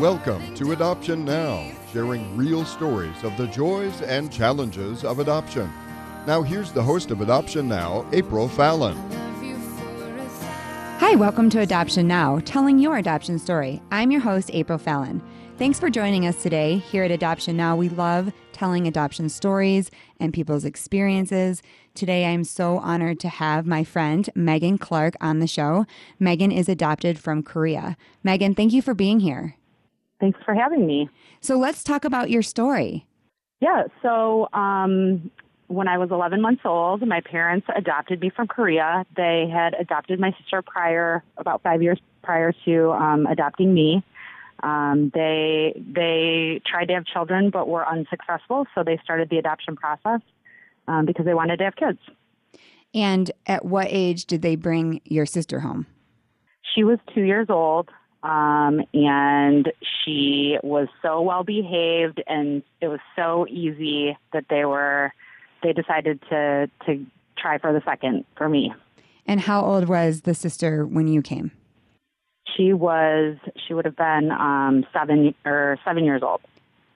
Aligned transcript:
Welcome 0.00 0.54
to 0.54 0.72
Adoption 0.72 1.26
Now, 1.26 1.70
sharing 1.92 2.34
real 2.34 2.64
stories 2.64 3.22
of 3.22 3.36
the 3.36 3.46
joys 3.48 4.00
and 4.00 4.32
challenges 4.32 5.04
of 5.04 5.18
adoption. 5.18 5.70
Now, 6.26 6.40
here's 6.40 6.72
the 6.72 6.82
host 6.82 7.10
of 7.10 7.20
Adoption 7.20 7.68
Now, 7.68 8.06
April 8.10 8.48
Fallon. 8.48 8.96
Hi, 11.00 11.16
welcome 11.16 11.50
to 11.50 11.60
Adoption 11.60 12.08
Now, 12.08 12.40
telling 12.46 12.78
your 12.78 12.96
adoption 12.96 13.38
story. 13.38 13.82
I'm 13.90 14.10
your 14.10 14.22
host, 14.22 14.50
April 14.54 14.78
Fallon. 14.78 15.20
Thanks 15.58 15.78
for 15.78 15.90
joining 15.90 16.26
us 16.26 16.42
today. 16.42 16.78
Here 16.78 17.04
at 17.04 17.10
Adoption 17.10 17.54
Now, 17.58 17.76
we 17.76 17.90
love 17.90 18.32
telling 18.52 18.86
adoption 18.86 19.28
stories 19.28 19.90
and 20.18 20.32
people's 20.32 20.64
experiences. 20.64 21.62
Today, 21.94 22.24
I'm 22.24 22.44
so 22.44 22.78
honored 22.78 23.20
to 23.20 23.28
have 23.28 23.66
my 23.66 23.84
friend 23.84 24.30
Megan 24.34 24.78
Clark 24.78 25.16
on 25.20 25.40
the 25.40 25.46
show. 25.46 25.84
Megan 26.18 26.52
is 26.52 26.70
adopted 26.70 27.18
from 27.18 27.42
Korea. 27.42 27.98
Megan, 28.24 28.54
thank 28.54 28.72
you 28.72 28.80
for 28.80 28.94
being 28.94 29.20
here. 29.20 29.56
Thanks 30.20 30.38
for 30.44 30.54
having 30.54 30.86
me. 30.86 31.08
So 31.40 31.56
let's 31.56 31.82
talk 31.82 32.04
about 32.04 32.30
your 32.30 32.42
story. 32.42 33.06
Yeah, 33.60 33.84
so 34.02 34.48
um, 34.52 35.30
when 35.66 35.88
I 35.88 35.98
was 35.98 36.10
11 36.10 36.40
months 36.40 36.62
old, 36.64 37.06
my 37.06 37.20
parents 37.20 37.66
adopted 37.74 38.20
me 38.20 38.30
from 38.34 38.48
Korea. 38.48 39.04
They 39.16 39.48
had 39.52 39.74
adopted 39.74 40.18
my 40.18 40.32
sister 40.40 40.62
prior, 40.62 41.22
about 41.36 41.62
five 41.62 41.82
years 41.82 41.98
prior 42.22 42.52
to 42.64 42.90
um, 42.92 43.26
adopting 43.26 43.72
me. 43.72 44.04
Um, 44.62 45.10
they 45.14 45.72
they 45.94 46.60
tried 46.66 46.86
to 46.88 46.94
have 46.94 47.06
children 47.06 47.48
but 47.50 47.66
were 47.66 47.88
unsuccessful, 47.88 48.66
so 48.74 48.82
they 48.84 48.98
started 49.02 49.30
the 49.30 49.38
adoption 49.38 49.74
process 49.74 50.20
um, 50.86 51.06
because 51.06 51.24
they 51.24 51.32
wanted 51.32 51.58
to 51.58 51.64
have 51.64 51.76
kids. 51.76 51.98
And 52.92 53.30
at 53.46 53.64
what 53.64 53.86
age 53.88 54.26
did 54.26 54.42
they 54.42 54.56
bring 54.56 55.00
your 55.04 55.24
sister 55.24 55.60
home? 55.60 55.86
She 56.74 56.84
was 56.84 56.98
two 57.14 57.22
years 57.22 57.46
old. 57.48 57.88
Um, 58.22 58.82
and 58.92 59.72
she 60.04 60.58
was 60.62 60.88
so 61.00 61.22
well 61.22 61.42
behaved 61.42 62.22
and 62.26 62.62
it 62.80 62.88
was 62.88 63.00
so 63.16 63.46
easy 63.48 64.16
that 64.32 64.44
they 64.50 64.64
were, 64.64 65.12
they 65.62 65.72
decided 65.72 66.20
to, 66.28 66.70
to 66.86 67.06
try 67.38 67.58
for 67.58 67.72
the 67.72 67.80
second 67.84 68.26
for 68.36 68.48
me. 68.48 68.74
And 69.26 69.40
how 69.40 69.64
old 69.64 69.88
was 69.88 70.22
the 70.22 70.34
sister 70.34 70.84
when 70.84 71.08
you 71.08 71.22
came? 71.22 71.50
She 72.56 72.72
was, 72.72 73.36
she 73.66 73.72
would 73.72 73.84
have 73.86 73.96
been, 73.96 74.30
um, 74.32 74.84
seven 74.92 75.34
or 75.46 75.78
seven 75.84 76.04
years 76.04 76.22
old. 76.22 76.40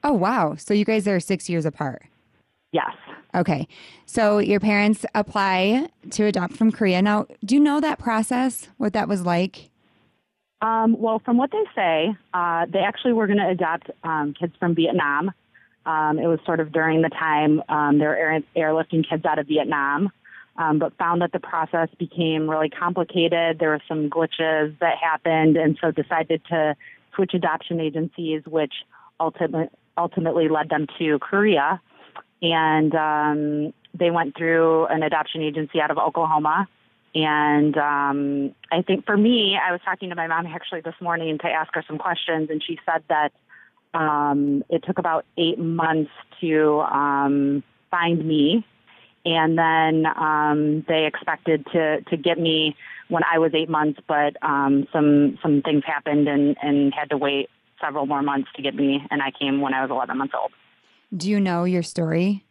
Oh, 0.03 0.13
wow. 0.13 0.57
So 0.57 0.75
you 0.75 0.85
guys 0.85 1.09
are 1.09 1.21
six 1.21 1.49
years 1.49 1.65
apart. 1.65 2.03
Yes. 2.73 2.93
Okay. 3.35 3.67
So 4.05 4.39
your 4.39 4.61
parents 4.61 5.07
apply 5.15 5.89
to 6.11 6.25
adopt 6.27 6.55
from 6.55 6.71
Korea. 6.71 7.01
Now, 7.01 7.27
do 7.45 7.55
you 7.55 7.61
know 7.61 7.81
that 7.81 7.99
process, 7.99 8.69
what 8.77 8.93
that 8.93 9.09
was 9.09 9.25
like? 9.25 9.71
Um, 10.65 10.99
well, 10.99 11.21
from 11.23 11.37
what 11.37 11.51
they 11.51 11.65
say, 11.75 12.17
uh, 12.33 12.65
they 12.73 12.79
actually 12.79 13.13
were 13.13 13.27
going 13.27 13.39
to 13.39 13.49
adopt 13.49 13.91
um, 14.03 14.33
kids 14.39 14.55
from 14.59 14.75
Vietnam. 14.75 15.31
Um, 15.85 16.19
it 16.19 16.27
was 16.27 16.39
sort 16.47 16.59
of 16.59 16.73
during 16.73 17.03
the 17.03 17.11
time 17.11 17.63
um, 17.69 17.99
they 17.99 18.07
were 18.07 18.17
air- 18.17 18.43
airlifting 18.57 19.07
kids 19.07 19.27
out 19.27 19.39
of 19.39 19.47
Vietnam, 19.47 20.11
um, 20.57 20.79
but 20.79 20.97
found 20.97 21.21
that 21.21 21.33
the 21.33 21.39
process 21.39 21.91
became 21.99 22.49
really 22.49 22.71
complicated. 22.71 23.59
There 23.59 23.69
were 23.69 23.83
some 23.87 24.09
glitches 24.09 24.79
that 24.79 24.97
happened, 24.97 25.59
and 25.59 25.77
so 25.83 25.91
decided 25.91 26.41
to 26.49 26.75
switch 27.15 27.33
adoption 27.35 27.79
agencies, 27.79 28.41
which 28.47 28.73
ultimately 29.21 29.69
ultimately 29.99 30.49
led 30.49 30.71
them 30.71 30.87
to 30.99 31.19
Korea. 31.19 31.79
And 32.41 32.95
um, 32.95 33.75
they 33.93 34.11
went 34.11 34.35
through 34.35 34.87
an 34.87 35.03
adoption 35.03 35.43
agency 35.43 35.79
out 35.79 35.91
of 35.91 35.99
Oklahoma 35.99 36.69
and 37.15 37.77
um, 37.77 38.55
I 38.73 38.83
think 38.83 39.07
for 39.07 39.17
me, 39.17 39.57
I 39.57 39.71
was 39.71 39.81
talking 39.85 40.11
to 40.11 40.17
my 40.17 40.27
mom 40.27 40.47
actually 40.47 40.81
this 40.81 40.95
morning 41.01 41.39
to 41.39 41.47
ask 41.47 41.73
her 41.75 41.85
some 41.87 41.99
questions, 41.99 42.51
and 42.51 42.63
she 42.63 42.79
said 42.85 43.05
that 43.09 43.33
um, 43.95 44.65
it 44.69 44.83
took 44.85 44.99
about 44.99 45.25
eight 45.39 45.59
months 45.59 46.11
to 46.41 46.81
um, 46.81 47.63
find 47.91 48.27
me, 48.27 48.67
and 49.25 49.57
then 49.57 50.07
um, 50.07 50.85
they 50.89 51.07
expected 51.07 51.65
to 51.73 52.01
to 52.03 52.17
get 52.17 52.39
me 52.39 52.77
when 53.09 53.23
I 53.33 53.39
was 53.39 53.53
eight 53.55 53.69
months, 53.69 54.01
but 54.09 54.37
um, 54.43 54.89
some 54.93 55.39
some 55.41 55.63
things 55.63 55.85
happened 55.87 56.27
and 56.27 56.57
and 56.61 56.93
had 56.93 57.11
to 57.11 57.17
wait 57.17 57.49
several 57.81 58.07
more 58.07 58.23
months 58.23 58.49
to 58.57 58.63
get 58.63 58.75
me, 58.75 59.07
and 59.11 59.23
I 59.23 59.31
came 59.31 59.61
when 59.61 59.73
I 59.73 59.83
was 59.83 59.91
11 59.91 60.17
months 60.17 60.35
old. 60.41 60.53
Do 61.17 61.31
you 61.31 61.39
know 61.39 61.65
your 61.65 61.83
story? 61.83 62.45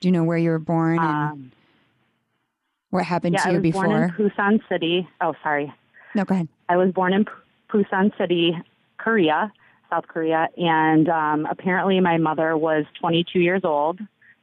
Do 0.00 0.08
you 0.08 0.12
know 0.12 0.24
where 0.24 0.38
you 0.38 0.50
were 0.50 0.58
born? 0.58 0.98
And- 0.98 1.08
um, 1.08 1.52
what 2.90 3.04
happened 3.04 3.34
yeah, 3.34 3.44
to 3.44 3.52
you 3.52 3.60
before? 3.60 3.86
I 3.86 4.00
was 4.00 4.10
born 4.10 4.28
in 4.28 4.30
Busan 4.30 4.68
City. 4.68 5.08
Oh, 5.20 5.34
sorry. 5.42 5.72
No, 6.14 6.24
go 6.24 6.34
ahead. 6.34 6.48
I 6.68 6.76
was 6.76 6.92
born 6.92 7.12
in 7.12 7.26
Busan 7.70 8.16
City, 8.16 8.56
Korea, 8.96 9.52
South 9.90 10.06
Korea, 10.08 10.48
and 10.56 11.08
um, 11.08 11.46
apparently 11.46 12.00
my 12.00 12.16
mother 12.16 12.56
was 12.56 12.84
22 13.00 13.40
years 13.40 13.62
old. 13.64 14.00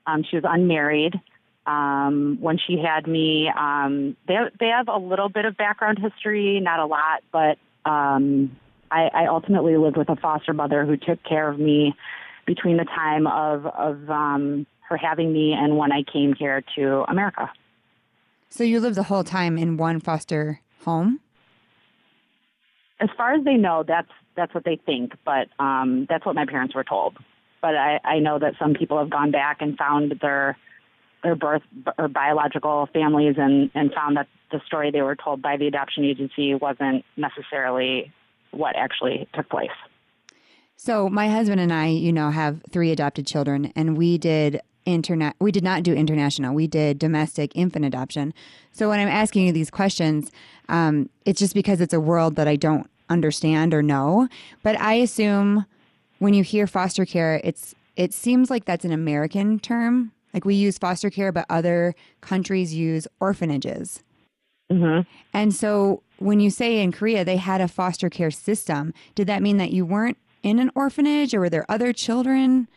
Um, 0.07 0.23
she 0.29 0.35
was 0.35 0.45
unmarried. 0.47 1.19
Um, 1.65 2.37
when 2.39 2.59
she 2.59 2.77
had 2.77 3.07
me, 3.07 3.49
um, 3.49 4.15
they 4.27 4.37
they 4.59 4.67
have 4.67 4.87
a 4.87 4.97
little 4.97 5.29
bit 5.29 5.45
of 5.45 5.57
background 5.57 5.97
history, 5.97 6.59
not 6.59 6.79
a 6.79 6.85
lot, 6.85 7.23
but 7.31 7.57
um, 7.89 8.55
I, 8.91 9.09
I 9.11 9.25
ultimately 9.25 9.75
lived 9.75 9.97
with 9.97 10.09
a 10.09 10.15
foster 10.15 10.53
mother 10.53 10.85
who 10.85 10.95
took 10.95 11.23
care 11.23 11.49
of 11.49 11.57
me 11.57 11.95
between 12.45 12.77
the 12.77 12.85
time 12.85 13.25
of 13.25 13.65
of 13.65 14.09
um, 14.11 14.67
her 14.87 14.95
having 14.95 15.33
me 15.33 15.53
and 15.53 15.75
when 15.75 15.91
I 15.91 16.03
came 16.03 16.33
here 16.33 16.63
to 16.75 17.03
America. 17.07 17.51
So 18.55 18.63
you 18.63 18.79
lived 18.79 18.95
the 18.95 19.03
whole 19.03 19.25
time 19.25 19.57
in 19.57 19.75
one 19.75 19.99
foster 19.99 20.61
home? 20.85 21.19
As 23.01 23.09
far 23.17 23.33
as 23.33 23.43
they 23.43 23.55
know, 23.55 23.83
that's 23.85 24.07
that's 24.37 24.53
what 24.53 24.63
they 24.63 24.77
think, 24.77 25.11
but 25.25 25.49
um, 25.59 26.05
that's 26.07 26.25
what 26.25 26.35
my 26.35 26.45
parents 26.45 26.73
were 26.73 26.85
told. 26.85 27.17
But 27.61 27.75
I, 27.75 27.99
I 28.05 28.19
know 28.19 28.39
that 28.39 28.53
some 28.57 28.73
people 28.73 28.97
have 28.97 29.09
gone 29.09 29.31
back 29.31 29.57
and 29.59 29.77
found 29.77 30.13
their 30.21 30.57
their 31.21 31.35
birth 31.35 31.63
or 31.97 32.07
biological 32.07 32.87
families 32.93 33.35
and, 33.37 33.71
and 33.75 33.91
found 33.93 34.15
that 34.15 34.27
the 34.53 34.61
story 34.65 34.89
they 34.89 35.01
were 35.01 35.17
told 35.17 35.41
by 35.41 35.57
the 35.57 35.67
adoption 35.67 36.05
agency 36.05 36.55
wasn't 36.55 37.03
necessarily 37.17 38.13
what 38.51 38.77
actually 38.77 39.27
took 39.33 39.49
place. 39.49 39.75
So 40.77 41.09
my 41.09 41.27
husband 41.27 41.59
and 41.59 41.73
I, 41.73 41.87
you 41.87 42.13
know, 42.13 42.29
have 42.29 42.61
three 42.71 42.91
adopted 42.91 43.27
children, 43.27 43.73
and 43.75 43.97
we 43.97 44.17
did 44.17 44.61
internet 44.85 45.35
we 45.39 45.51
did 45.51 45.63
not 45.63 45.83
do 45.83 45.93
international. 45.93 46.53
We 46.55 46.67
did 46.67 46.99
domestic 46.99 47.51
infant 47.55 47.85
adoption. 47.85 48.33
So 48.71 48.89
when 48.89 48.99
i'm 48.99 49.07
asking 49.07 49.47
you 49.47 49.51
these 49.51 49.71
questions 49.71 50.31
um, 50.69 51.09
it's 51.25 51.39
just 51.39 51.53
because 51.53 51.81
it's 51.81 51.93
a 51.93 51.99
world 51.99 52.35
that 52.35 52.47
i 52.47 52.55
don't 52.55 52.89
understand 53.09 53.73
or 53.73 53.83
know. 53.83 54.27
But 54.63 54.79
i 54.79 54.93
assume 54.93 55.65
when 56.19 56.33
you 56.33 56.43
hear 56.43 56.67
foster 56.67 57.05
care 57.05 57.41
it's 57.43 57.75
it 57.95 58.13
seems 58.13 58.49
like 58.49 58.65
that's 58.65 58.85
an 58.85 58.91
american 58.91 59.59
term. 59.59 60.11
Like 60.33 60.45
we 60.45 60.55
use 60.55 60.77
foster 60.77 61.09
care 61.09 61.31
but 61.31 61.45
other 61.49 61.95
countries 62.21 62.73
use 62.73 63.07
orphanages. 63.19 64.01
Mm-hmm. 64.71 65.01
and 65.31 65.53
so 65.53 66.01
when 66.17 66.39
you 66.39 66.49
say 66.49 66.81
in 66.81 66.91
korea 66.91 67.23
they 67.23 67.37
had 67.37 67.61
a 67.61 67.67
foster 67.67 68.09
care 68.09 68.31
system 68.31 68.95
did 69.13 69.27
that 69.27 69.43
mean 69.43 69.57
that 69.57 69.69
you 69.69 69.85
weren't 69.85 70.17
in 70.41 70.59
an 70.59 70.71
orphanage 70.75 71.33
or 71.33 71.39
were 71.41 71.49
there 71.49 71.65
other 71.69 71.91
children? 71.91 72.67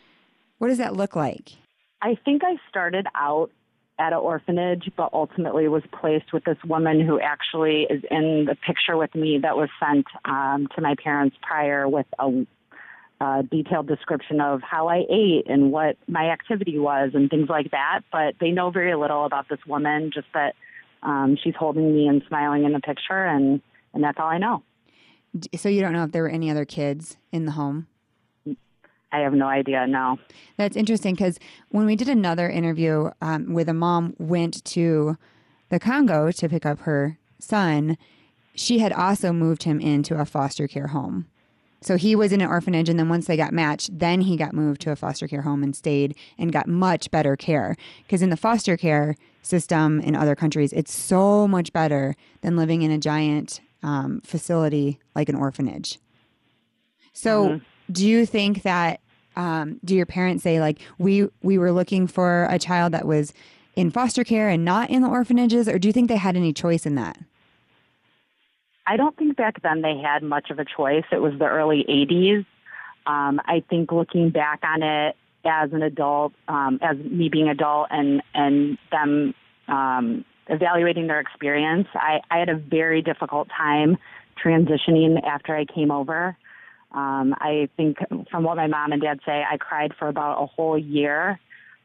What 0.56 0.68
does 0.68 0.78
that 0.78 0.96
look 0.96 1.14
like 1.14 1.56
I 2.00 2.16
think 2.24 2.42
I 2.44 2.56
started 2.68 3.06
out 3.14 3.50
at 3.98 4.12
an 4.12 4.18
orphanage, 4.18 4.90
but 4.96 5.10
ultimately 5.12 5.66
was 5.66 5.82
placed 6.00 6.32
with 6.32 6.44
this 6.44 6.58
woman 6.64 7.04
who 7.04 7.18
actually 7.18 7.82
is 7.90 8.02
in 8.10 8.44
the 8.46 8.54
picture 8.54 8.96
with 8.96 9.14
me 9.14 9.38
that 9.42 9.56
was 9.56 9.68
sent 9.80 10.06
um, 10.24 10.68
to 10.74 10.80
my 10.80 10.94
parents 11.02 11.36
prior 11.42 11.88
with 11.88 12.06
a, 12.18 12.46
a 13.20 13.42
detailed 13.42 13.88
description 13.88 14.40
of 14.40 14.62
how 14.62 14.86
I 14.88 15.04
ate 15.10 15.48
and 15.48 15.72
what 15.72 15.96
my 16.06 16.30
activity 16.30 16.78
was 16.78 17.10
and 17.14 17.28
things 17.28 17.48
like 17.48 17.72
that. 17.72 18.02
But 18.12 18.34
they 18.40 18.52
know 18.52 18.70
very 18.70 18.94
little 18.94 19.24
about 19.24 19.48
this 19.48 19.58
woman, 19.66 20.12
just 20.14 20.28
that 20.32 20.54
um, 21.02 21.36
she's 21.42 21.54
holding 21.58 21.92
me 21.92 22.06
and 22.06 22.22
smiling 22.28 22.64
in 22.64 22.72
the 22.72 22.80
picture, 22.80 23.24
and, 23.24 23.60
and 23.94 24.04
that's 24.04 24.18
all 24.20 24.28
I 24.28 24.38
know. 24.38 24.62
So 25.56 25.68
you 25.68 25.80
don't 25.80 25.92
know 25.92 26.04
if 26.04 26.12
there 26.12 26.22
were 26.22 26.28
any 26.28 26.50
other 26.50 26.64
kids 26.64 27.16
in 27.32 27.46
the 27.46 27.52
home? 27.52 27.88
I 29.10 29.20
have 29.20 29.32
no 29.32 29.46
idea. 29.46 29.86
No. 29.86 30.18
That's 30.56 30.76
interesting 30.76 31.14
because 31.14 31.38
when 31.70 31.86
we 31.86 31.96
did 31.96 32.08
another 32.08 32.48
interview 32.48 33.10
um, 33.22 33.54
with 33.54 33.68
a 33.68 33.74
mom 33.74 34.14
went 34.18 34.64
to 34.66 35.16
the 35.70 35.78
Congo 35.78 36.30
to 36.30 36.48
pick 36.48 36.66
up 36.66 36.80
her 36.80 37.18
son, 37.38 37.96
she 38.54 38.80
had 38.80 38.92
also 38.92 39.32
moved 39.32 39.62
him 39.62 39.80
into 39.80 40.18
a 40.18 40.24
foster 40.24 40.66
care 40.68 40.88
home. 40.88 41.26
So 41.80 41.96
he 41.96 42.16
was 42.16 42.32
in 42.32 42.40
an 42.40 42.48
orphanage, 42.48 42.88
and 42.88 42.98
then 42.98 43.08
once 43.08 43.26
they 43.26 43.36
got 43.36 43.52
matched, 43.52 43.96
then 43.96 44.22
he 44.22 44.36
got 44.36 44.52
moved 44.52 44.80
to 44.82 44.90
a 44.90 44.96
foster 44.96 45.28
care 45.28 45.42
home 45.42 45.62
and 45.62 45.76
stayed 45.76 46.16
and 46.36 46.52
got 46.52 46.66
much 46.66 47.10
better 47.10 47.36
care. 47.36 47.76
Because 48.02 48.20
in 48.20 48.30
the 48.30 48.36
foster 48.36 48.76
care 48.76 49.14
system 49.42 50.00
in 50.00 50.16
other 50.16 50.34
countries, 50.34 50.72
it's 50.72 50.92
so 50.92 51.46
much 51.46 51.72
better 51.72 52.16
than 52.40 52.56
living 52.56 52.82
in 52.82 52.90
a 52.90 52.98
giant 52.98 53.60
um, 53.84 54.20
facility 54.22 54.98
like 55.14 55.28
an 55.28 55.36
orphanage. 55.36 55.98
So. 57.12 57.48
Mm-hmm 57.48 57.64
do 57.90 58.06
you 58.06 58.26
think 58.26 58.62
that 58.62 59.00
um, 59.36 59.80
do 59.84 59.94
your 59.94 60.06
parents 60.06 60.42
say 60.42 60.60
like 60.60 60.80
we 60.98 61.28
we 61.42 61.58
were 61.58 61.72
looking 61.72 62.06
for 62.06 62.46
a 62.50 62.58
child 62.58 62.92
that 62.92 63.06
was 63.06 63.32
in 63.76 63.90
foster 63.90 64.24
care 64.24 64.48
and 64.48 64.64
not 64.64 64.90
in 64.90 65.02
the 65.02 65.08
orphanages 65.08 65.68
or 65.68 65.78
do 65.78 65.88
you 65.88 65.92
think 65.92 66.08
they 66.08 66.16
had 66.16 66.36
any 66.36 66.52
choice 66.52 66.84
in 66.86 66.96
that 66.96 67.18
I 68.88 68.96
don't 68.96 69.14
think 69.16 69.36
back 69.36 69.60
then 69.62 69.82
they 69.82 69.98
had 69.98 70.22
much 70.22 70.48
of 70.50 70.58
a 70.58 70.64
choice. 70.64 71.04
It 71.12 71.20
was 71.20 71.34
the 71.38 71.44
early 71.44 71.84
80s. 71.86 72.46
Um, 73.06 73.38
I 73.44 73.62
think 73.68 73.92
looking 73.92 74.30
back 74.30 74.60
on 74.62 74.82
it 74.82 75.14
as 75.44 75.72
an 75.74 75.82
adult, 75.82 76.32
um, 76.48 76.78
as 76.80 76.96
me 76.96 77.28
being 77.28 77.50
adult 77.50 77.88
and, 77.90 78.22
and 78.34 78.78
them 78.90 79.34
um, 79.68 80.24
evaluating 80.46 81.06
their 81.06 81.20
experience, 81.20 81.86
I, 81.94 82.20
I 82.30 82.38
had 82.38 82.48
a 82.48 82.56
very 82.56 83.02
difficult 83.02 83.48
time 83.50 83.98
transitioning 84.42 85.22
after 85.22 85.54
I 85.54 85.66
came 85.66 85.90
over. 85.90 86.34
Um, 86.92 87.34
I 87.38 87.68
think 87.76 87.98
from 88.30 88.44
what 88.44 88.56
my 88.56 88.66
mom 88.66 88.92
and 88.92 89.02
dad 89.02 89.20
say, 89.26 89.44
I 89.48 89.56
cried 89.58 89.92
for 89.98 90.08
about 90.08 90.42
a 90.42 90.46
whole 90.46 90.78
year. 90.78 91.38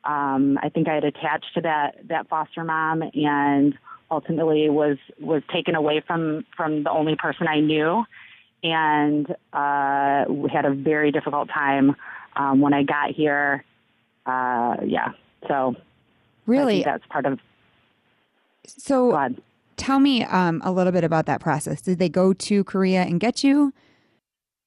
Um, 0.06 0.58
I 0.62 0.70
think 0.70 0.88
I 0.88 0.96
had 0.96 1.04
attached 1.04 1.54
to 1.56 1.62
that 1.62 2.08
that 2.08 2.28
foster 2.30 2.64
mom 2.64 3.04
and 3.14 3.78
ultimately 4.10 4.70
was 4.70 4.98
was 5.20 5.42
taken 5.52 5.76
away 5.76 6.02
from 6.06 6.46
from 6.56 6.84
the 6.84 6.92
only 6.92 7.16
person 7.16 7.48
I 7.48 7.60
knew, 7.60 8.04
and 8.64 9.30
uh, 9.52 10.26
we 10.30 10.50
had 10.50 10.66
a 10.66 10.74
very 10.74 11.12
difficult 11.12 11.50
time 11.50 11.96
um, 12.36 12.62
when 12.62 12.74
I 12.74 12.84
got 12.84 13.12
here. 13.12 13.64
Uh, 14.26 14.78
yeah, 14.86 15.10
so 15.48 15.76
really, 16.46 16.84
that's 16.84 17.06
part 17.08 17.26
of. 17.26 17.40
So, 18.66 19.36
tell 19.76 20.00
me 20.00 20.24
um, 20.24 20.62
a 20.64 20.72
little 20.72 20.94
bit 20.94 21.04
about 21.04 21.26
that 21.26 21.42
process. 21.42 21.82
Did 21.82 22.00
they 22.00 22.10
go 22.10 22.32
to 22.34 22.64
Korea 22.64 23.02
and 23.04 23.20
get 23.20 23.44
you? 23.44 23.74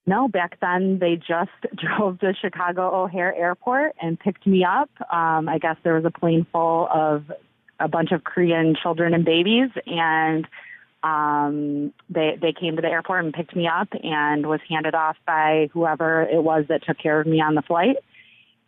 No, 0.06 0.28
back 0.28 0.58
then 0.60 0.98
they 1.00 1.16
just 1.16 1.50
drove 1.74 2.20
to 2.20 2.32
Chicago 2.40 3.02
O'Hare 3.02 3.34
Airport 3.34 3.94
and 4.00 4.18
picked 4.18 4.46
me 4.46 4.64
up. 4.64 4.90
Um, 5.12 5.48
I 5.48 5.58
guess 5.60 5.76
there 5.82 5.94
was 5.94 6.04
a 6.04 6.10
plane 6.10 6.46
full 6.52 6.88
of 6.92 7.24
a 7.80 7.88
bunch 7.88 8.12
of 8.12 8.24
Korean 8.24 8.74
children 8.80 9.12
and 9.12 9.24
babies, 9.24 9.70
and 9.86 10.46
um, 11.02 11.92
they 12.08 12.38
they 12.40 12.52
came 12.52 12.76
to 12.76 12.82
the 12.82 12.88
airport 12.88 13.24
and 13.24 13.34
picked 13.34 13.54
me 13.54 13.68
up 13.68 13.88
and 14.02 14.46
was 14.46 14.60
handed 14.68 14.94
off 14.94 15.16
by 15.26 15.68
whoever 15.72 16.22
it 16.22 16.42
was 16.42 16.64
that 16.68 16.84
took 16.84 16.98
care 16.98 17.20
of 17.20 17.26
me 17.26 17.40
on 17.40 17.54
the 17.54 17.62
flight. 17.62 17.96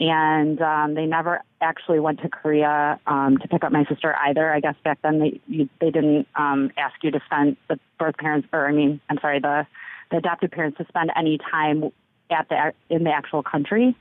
And 0.00 0.62
um, 0.62 0.94
they 0.94 1.06
never 1.06 1.40
actually 1.60 1.98
went 1.98 2.20
to 2.20 2.28
Korea 2.28 3.00
um, 3.08 3.38
to 3.38 3.48
pick 3.48 3.64
up 3.64 3.72
my 3.72 3.84
sister 3.86 4.14
either. 4.14 4.52
I 4.52 4.60
guess 4.60 4.76
back 4.84 5.00
then 5.02 5.18
they 5.18 5.40
you, 5.48 5.68
they 5.80 5.90
didn't 5.90 6.28
um, 6.36 6.70
ask 6.76 6.94
you 7.02 7.10
to 7.12 7.20
send 7.30 7.56
the 7.68 7.80
birth 7.98 8.16
parents, 8.16 8.46
or 8.52 8.68
I 8.68 8.72
mean, 8.72 9.00
I'm 9.08 9.18
sorry, 9.20 9.40
the 9.40 9.66
the 10.10 10.18
adopted 10.18 10.52
parents 10.52 10.78
to 10.78 10.86
spend 10.88 11.10
any 11.16 11.38
time 11.38 11.90
at 12.30 12.48
the 12.48 12.72
in 12.88 13.04
the 13.04 13.10
actual 13.10 13.42
country. 13.42 13.96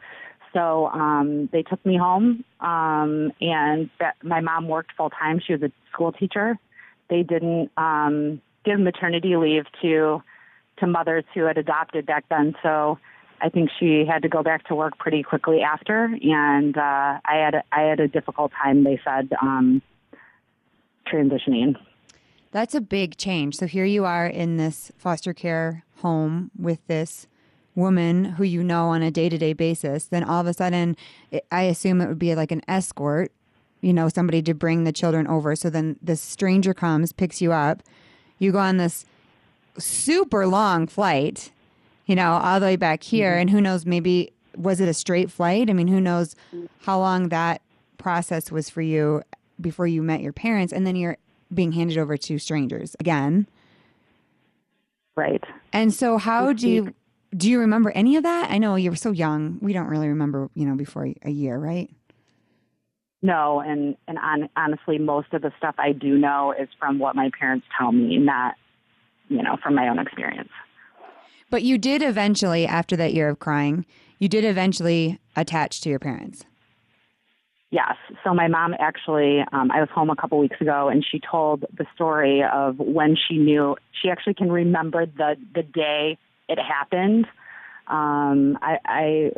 So 0.53 0.87
um, 0.87 1.49
they 1.51 1.61
took 1.61 1.85
me 1.85 1.97
home, 1.97 2.43
um, 2.61 3.31
and 3.41 3.89
my 4.23 4.41
mom 4.41 4.67
worked 4.67 4.91
full 4.95 5.09
time. 5.09 5.39
She 5.45 5.53
was 5.53 5.61
a 5.61 5.71
school 5.91 6.11
teacher. 6.11 6.57
They 7.09 7.23
didn't 7.23 7.71
um, 7.77 8.41
give 8.65 8.79
maternity 8.79 9.35
leave 9.35 9.65
to 9.81 10.21
to 10.79 10.87
mothers 10.87 11.25
who 11.33 11.41
had 11.43 11.57
adopted 11.57 12.05
back 12.05 12.25
then. 12.29 12.55
So 12.63 12.97
I 13.41 13.49
think 13.49 13.69
she 13.79 14.05
had 14.07 14.21
to 14.23 14.29
go 14.29 14.43
back 14.43 14.67
to 14.67 14.75
work 14.75 14.97
pretty 14.97 15.23
quickly 15.23 15.61
after, 15.61 16.05
and 16.05 16.77
uh, 16.77 16.81
I 16.81 17.35
had 17.35 17.55
a, 17.55 17.63
I 17.71 17.81
had 17.81 17.99
a 17.99 18.07
difficult 18.07 18.51
time. 18.51 18.83
They 18.83 18.99
said 19.03 19.29
um, 19.41 19.81
transitioning. 21.11 21.75
That's 22.51 22.73
a 22.73 22.81
big 22.81 23.17
change. 23.17 23.55
So 23.55 23.67
here 23.67 23.85
you 23.85 24.05
are 24.05 24.25
in 24.25 24.57
this 24.57 24.91
foster 24.97 25.33
care 25.33 25.83
home 25.97 26.51
with 26.57 26.85
this 26.87 27.27
woman 27.75 28.25
who 28.25 28.43
you 28.43 28.63
know 28.63 28.87
on 28.87 29.03
a 29.03 29.11
day 29.11 29.29
to 29.29 29.37
day 29.37 29.53
basis, 29.53 30.05
then 30.05 30.23
all 30.23 30.41
of 30.41 30.47
a 30.47 30.53
sudden, 30.53 30.97
I 31.51 31.63
assume 31.63 32.01
it 32.01 32.07
would 32.07 32.19
be 32.19 32.33
like 32.35 32.51
an 32.51 32.63
escort, 32.67 33.31
you 33.81 33.93
know, 33.93 34.09
somebody 34.09 34.41
to 34.41 34.53
bring 34.53 34.83
the 34.83 34.91
children 34.91 35.27
over. 35.27 35.55
So 35.55 35.69
then 35.69 35.97
this 36.01 36.19
stranger 36.19 36.73
comes, 36.73 37.11
picks 37.11 37.41
you 37.41 37.53
up, 37.53 37.83
you 38.39 38.51
go 38.51 38.59
on 38.59 38.77
this 38.77 39.05
super 39.77 40.47
long 40.47 40.87
flight, 40.87 41.51
you 42.07 42.15
know, 42.15 42.33
all 42.33 42.59
the 42.59 42.65
way 42.65 42.75
back 42.75 43.03
here. 43.03 43.31
Mm-hmm. 43.33 43.41
And 43.41 43.49
who 43.51 43.61
knows, 43.61 43.85
maybe 43.85 44.31
was 44.55 44.81
it 44.81 44.89
a 44.89 44.93
straight 44.93 45.29
flight? 45.29 45.69
I 45.69 45.73
mean, 45.73 45.87
who 45.87 46.01
knows 46.01 46.35
how 46.81 46.97
long 46.99 47.29
that 47.29 47.61
process 47.99 48.51
was 48.51 48.69
for 48.69 48.81
you 48.81 49.21
before 49.61 49.85
you 49.87 50.01
met 50.01 50.21
your 50.21 50.33
parents. 50.33 50.73
And 50.73 50.87
then 50.87 50.95
you're 50.95 51.17
being 51.53 51.73
handed 51.73 51.97
over 51.99 52.17
to 52.17 52.39
strangers 52.39 52.95
again. 52.99 53.47
Right. 55.17 55.43
And 55.73 55.91
so, 55.91 56.17
how 56.17 56.53
do 56.53 56.69
you 56.69 56.93
do 57.35 57.49
you 57.49 57.59
remember 57.59 57.89
any 57.91 58.15
of 58.15 58.23
that? 58.23 58.51
I 58.51 58.59
know 58.59 58.75
you 58.75 58.91
were 58.91 58.95
so 58.95 59.11
young. 59.11 59.57
We 59.61 59.73
don't 59.73 59.87
really 59.87 60.07
remember, 60.07 60.49
you 60.53 60.65
know, 60.65 60.75
before 60.75 61.09
a 61.23 61.29
year, 61.29 61.57
right? 61.57 61.89
No, 63.23 63.59
and 63.59 63.97
and 64.07 64.19
on, 64.19 64.47
honestly, 64.55 64.99
most 64.99 65.33
of 65.33 65.41
the 65.41 65.51
stuff 65.57 65.73
I 65.79 65.91
do 65.91 66.17
know 66.19 66.53
is 66.57 66.69
from 66.79 66.99
what 66.99 67.15
my 67.15 67.31
parents 67.37 67.65
tell 67.77 67.91
me, 67.91 68.17
not 68.17 68.53
you 69.27 69.41
know 69.41 69.57
from 69.61 69.73
my 69.73 69.89
own 69.89 69.97
experience. 69.97 70.51
But 71.49 71.63
you 71.63 71.79
did 71.79 72.03
eventually, 72.03 72.67
after 72.67 72.95
that 72.97 73.13
year 73.15 73.29
of 73.29 73.39
crying, 73.39 73.85
you 74.19 74.29
did 74.29 74.45
eventually 74.45 75.19
attach 75.35 75.81
to 75.81 75.89
your 75.89 75.99
parents. 75.99 76.45
Yes. 77.69 77.95
So 78.23 78.33
my 78.33 78.47
mom 78.47 78.73
actually, 78.79 79.41
um, 79.51 79.71
I 79.71 79.81
was 79.81 79.89
home 79.93 80.09
a 80.09 80.15
couple 80.15 80.39
weeks 80.39 80.59
ago, 80.61 80.87
and 80.87 81.05
she 81.05 81.19
told 81.19 81.65
the 81.77 81.85
story 81.95 82.41
of 82.43 82.79
when 82.79 83.17
she 83.17 83.37
knew. 83.37 83.75
She 84.01 84.09
actually 84.09 84.35
can 84.35 84.51
remember 84.51 85.05
the 85.05 85.35
the 85.53 85.63
day 85.63 86.17
it 86.47 86.59
happened. 86.59 87.25
Um, 87.87 88.57
I, 88.61 88.77
I, 88.85 89.31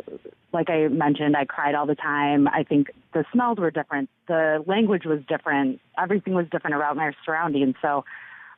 like 0.52 0.70
I 0.70 0.88
mentioned, 0.88 1.36
I 1.36 1.44
cried 1.44 1.74
all 1.74 1.86
the 1.86 1.94
time. 1.94 2.48
I 2.48 2.64
think 2.64 2.88
the 3.14 3.24
smells 3.32 3.58
were 3.58 3.70
different. 3.70 4.10
The 4.26 4.62
language 4.66 5.04
was 5.04 5.20
different. 5.28 5.80
Everything 5.98 6.34
was 6.34 6.46
different 6.50 6.74
around 6.76 6.96
my 6.96 7.12
surroundings. 7.24 7.76
So, 7.80 8.04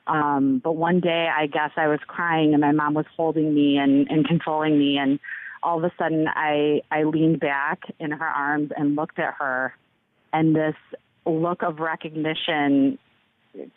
um, 0.07 0.61
but 0.63 0.73
one 0.73 0.99
day 0.99 1.29
I 1.35 1.45
guess 1.47 1.71
I 1.77 1.87
was 1.87 1.99
crying 2.07 2.53
and 2.53 2.61
my 2.61 2.71
mom 2.71 2.93
was 2.95 3.05
holding 3.15 3.53
me 3.53 3.77
and, 3.77 4.07
and 4.09 4.27
controlling 4.27 4.77
me. 4.79 4.97
And 4.97 5.19
all 5.63 5.77
of 5.77 5.83
a 5.83 5.91
sudden 5.97 6.27
I, 6.27 6.81
I 6.91 7.03
leaned 7.03 7.39
back 7.39 7.81
in 7.99 8.11
her 8.11 8.25
arms 8.25 8.71
and 8.75 8.95
looked 8.95 9.19
at 9.19 9.35
her 9.39 9.73
and 10.31 10.55
this 10.55 10.75
look 11.25 11.63
of 11.63 11.79
recognition 11.79 12.97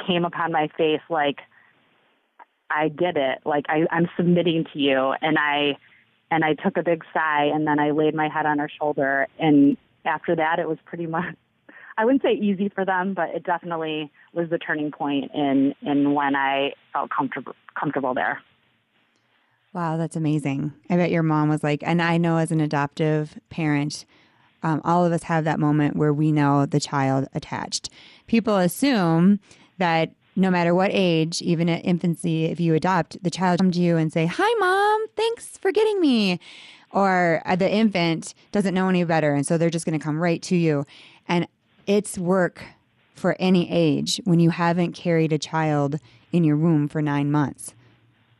came 0.04 0.24
upon 0.24 0.52
my 0.52 0.68
face 0.76 1.02
like, 1.08 1.38
I 2.70 2.88
did 2.88 3.16
it. 3.16 3.40
Like 3.44 3.66
I, 3.68 3.86
I'm 3.90 4.08
submitting 4.16 4.64
to 4.72 4.78
you. 4.78 5.14
And 5.20 5.38
I, 5.38 5.76
and 6.30 6.44
I 6.44 6.54
took 6.54 6.76
a 6.76 6.82
big 6.82 7.04
sigh 7.14 7.44
and 7.44 7.66
then 7.66 7.78
I 7.78 7.90
laid 7.90 8.14
my 8.14 8.28
head 8.28 8.46
on 8.46 8.58
her 8.58 8.68
shoulder. 8.68 9.28
And 9.38 9.76
after 10.04 10.34
that, 10.34 10.58
it 10.58 10.68
was 10.68 10.78
pretty 10.84 11.06
much, 11.06 11.36
I 11.96 12.04
wouldn't 12.04 12.22
say 12.22 12.32
easy 12.32 12.68
for 12.68 12.84
them, 12.84 13.14
but 13.14 13.30
it 13.30 13.44
definitely 13.44 14.10
was 14.32 14.50
the 14.50 14.58
turning 14.58 14.90
point 14.90 15.30
in, 15.32 15.74
in 15.82 16.14
when 16.14 16.34
I 16.34 16.72
felt 16.92 17.10
comfortable, 17.10 17.54
comfortable 17.78 18.14
there. 18.14 18.42
Wow, 19.76 19.98
that's 19.98 20.16
amazing. 20.16 20.72
I 20.88 20.96
bet 20.96 21.10
your 21.10 21.22
mom 21.22 21.50
was 21.50 21.62
like, 21.62 21.82
and 21.82 22.00
I 22.00 22.16
know 22.16 22.38
as 22.38 22.50
an 22.50 22.62
adoptive 22.62 23.38
parent, 23.50 24.06
um, 24.62 24.80
all 24.84 25.04
of 25.04 25.12
us 25.12 25.24
have 25.24 25.44
that 25.44 25.60
moment 25.60 25.96
where 25.96 26.14
we 26.14 26.32
know 26.32 26.64
the 26.64 26.80
child 26.80 27.28
attached. 27.34 27.90
People 28.26 28.56
assume 28.56 29.38
that 29.76 30.12
no 30.34 30.50
matter 30.50 30.74
what 30.74 30.92
age, 30.94 31.42
even 31.42 31.68
at 31.68 31.84
infancy, 31.84 32.46
if 32.46 32.58
you 32.58 32.72
adopt, 32.72 33.22
the 33.22 33.28
child 33.28 33.58
comes 33.58 33.76
to 33.76 33.82
you 33.82 33.98
and 33.98 34.10
say, 34.10 34.24
Hi, 34.24 34.54
mom, 34.58 35.08
thanks 35.14 35.58
for 35.58 35.70
getting 35.70 36.00
me. 36.00 36.40
Or 36.92 37.42
uh, 37.44 37.54
the 37.54 37.70
infant 37.70 38.32
doesn't 38.52 38.72
know 38.72 38.88
any 38.88 39.04
better. 39.04 39.34
And 39.34 39.46
so 39.46 39.58
they're 39.58 39.68
just 39.68 39.84
going 39.84 39.98
to 39.98 40.02
come 40.02 40.18
right 40.18 40.40
to 40.44 40.56
you. 40.56 40.86
And 41.28 41.46
it's 41.86 42.16
work 42.16 42.64
for 43.14 43.36
any 43.38 43.70
age 43.70 44.22
when 44.24 44.40
you 44.40 44.48
haven't 44.48 44.92
carried 44.92 45.34
a 45.34 45.38
child 45.38 46.00
in 46.32 46.44
your 46.44 46.56
womb 46.56 46.88
for 46.88 47.02
nine 47.02 47.30
months. 47.30 47.74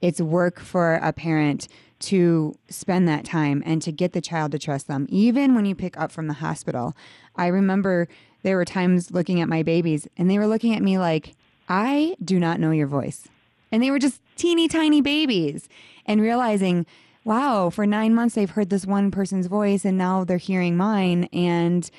It's 0.01 0.21
work 0.21 0.61
for 0.61 0.95
a 0.95 1.13
parent 1.13 1.69
to 1.99 2.55
spend 2.69 3.09
that 3.09 3.25
time 3.25 3.63
and 3.65 3.81
to 3.83 3.91
get 3.91 4.13
the 4.13 4.21
child 4.21 4.53
to 4.53 4.59
trust 4.59 4.87
them, 4.87 5.07
even 5.09 5.55
when 5.55 5.65
you 5.65 5.75
pick 5.75 5.99
up 5.99 6.13
from 6.13 6.27
the 6.27 6.35
hospital. 6.35 6.95
I 7.37 7.47
remember 7.47 8.09
there 8.43 8.57
were 8.57 8.65
times 8.65 9.11
looking 9.11 9.41
at 9.41 9.49
my 9.49 9.63
babies 9.63 10.07
and 10.17 10.31
they 10.31 10.39
were 10.39 10.47
looking 10.47 10.75
at 10.75 10.83
me 10.83 10.99
like, 10.99 11.35
I 11.69 12.17
do 12.23 12.39
not 12.39 12.61
know 12.61 12.71
your 12.71 12.87
voice. 12.87 13.29
And 13.73 13.83
they 13.83 13.91
were 13.91 13.99
just 13.99 14.21
teeny 14.37 14.69
tiny 14.69 15.01
babies 15.01 15.69
and 16.05 16.21
realizing, 16.21 16.87
wow, 17.25 17.71
for 17.71 17.87
nine 17.87 18.15
months 18.15 18.35
they've 18.35 18.51
heard 18.51 18.71
this 18.71 18.87
one 18.87 19.11
person's 19.11 19.49
voice 19.49 19.85
and 19.85 19.99
now 19.99 20.23
they're 20.23 20.37
hearing 20.37 20.77
mine. 20.77 21.25
And, 21.33 21.91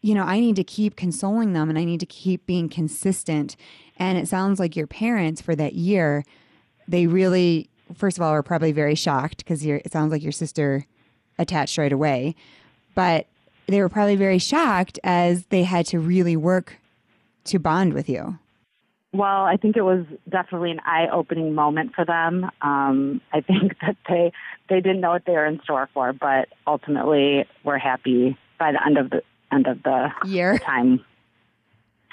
you 0.00 0.14
know, 0.14 0.24
I 0.24 0.40
need 0.40 0.56
to 0.56 0.64
keep 0.64 0.96
consoling 0.96 1.52
them 1.52 1.68
and 1.68 1.78
I 1.78 1.84
need 1.84 2.00
to 2.00 2.06
keep 2.06 2.46
being 2.46 2.68
consistent. 2.68 3.56
And 3.98 4.16
it 4.16 4.28
sounds 4.28 4.58
like 4.58 4.76
your 4.76 4.86
parents 4.86 5.42
for 5.42 5.54
that 5.56 5.74
year, 5.74 6.24
they 6.88 7.06
really, 7.06 7.68
first 7.94 8.18
of 8.18 8.22
all, 8.22 8.32
were 8.32 8.42
probably 8.42 8.72
very 8.72 8.94
shocked 8.94 9.38
because 9.38 9.64
it 9.64 9.92
sounds 9.92 10.12
like 10.12 10.22
your 10.22 10.32
sister 10.32 10.86
attached 11.38 11.78
right 11.78 11.92
away. 11.92 12.34
But 12.94 13.26
they 13.66 13.80
were 13.80 13.88
probably 13.88 14.16
very 14.16 14.38
shocked 14.38 14.98
as 15.02 15.46
they 15.46 15.62
had 15.62 15.86
to 15.86 15.98
really 15.98 16.36
work 16.36 16.76
to 17.44 17.58
bond 17.58 17.94
with 17.94 18.08
you. 18.08 18.38
Well, 19.14 19.44
I 19.44 19.56
think 19.56 19.76
it 19.76 19.82
was 19.82 20.06
definitely 20.28 20.70
an 20.70 20.80
eye-opening 20.86 21.54
moment 21.54 21.94
for 21.94 22.04
them. 22.04 22.50
Um, 22.62 23.20
I 23.32 23.42
think 23.42 23.74
that 23.80 23.96
they 24.08 24.32
they 24.68 24.80
didn't 24.80 25.00
know 25.00 25.10
what 25.10 25.24
they 25.26 25.32
were 25.32 25.46
in 25.46 25.60
store 25.62 25.88
for, 25.92 26.12
but 26.12 26.48
ultimately 26.66 27.44
we're 27.62 27.78
happy 27.78 28.38
by 28.58 28.72
the 28.72 28.84
end 28.84 28.96
of 28.96 29.10
the 29.10 29.22
end 29.52 29.66
of 29.66 29.82
the 29.82 30.08
year 30.24 30.58
time. 30.58 31.04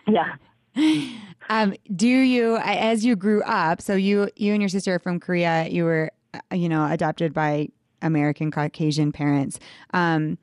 Yeah. 0.08 0.36
Um, 1.50 1.74
do 1.96 2.08
you, 2.08 2.58
as 2.58 3.04
you 3.04 3.16
grew 3.16 3.42
up, 3.44 3.82
so 3.82 3.96
you 3.96 4.30
you 4.36 4.54
and 4.54 4.62
your 4.62 4.70
sister 4.70 4.96
are 4.96 5.00
from 5.00 5.20
Korea, 5.20 5.68
you 5.68 5.84
were, 5.84 6.12
uh, 6.34 6.56
you 6.56 6.70
know, 6.70 6.86
adopted 6.86 7.34
by 7.34 7.70
American 8.02 8.52
Caucasian 8.52 9.12
parents. 9.12 9.60
Um, 9.94 10.38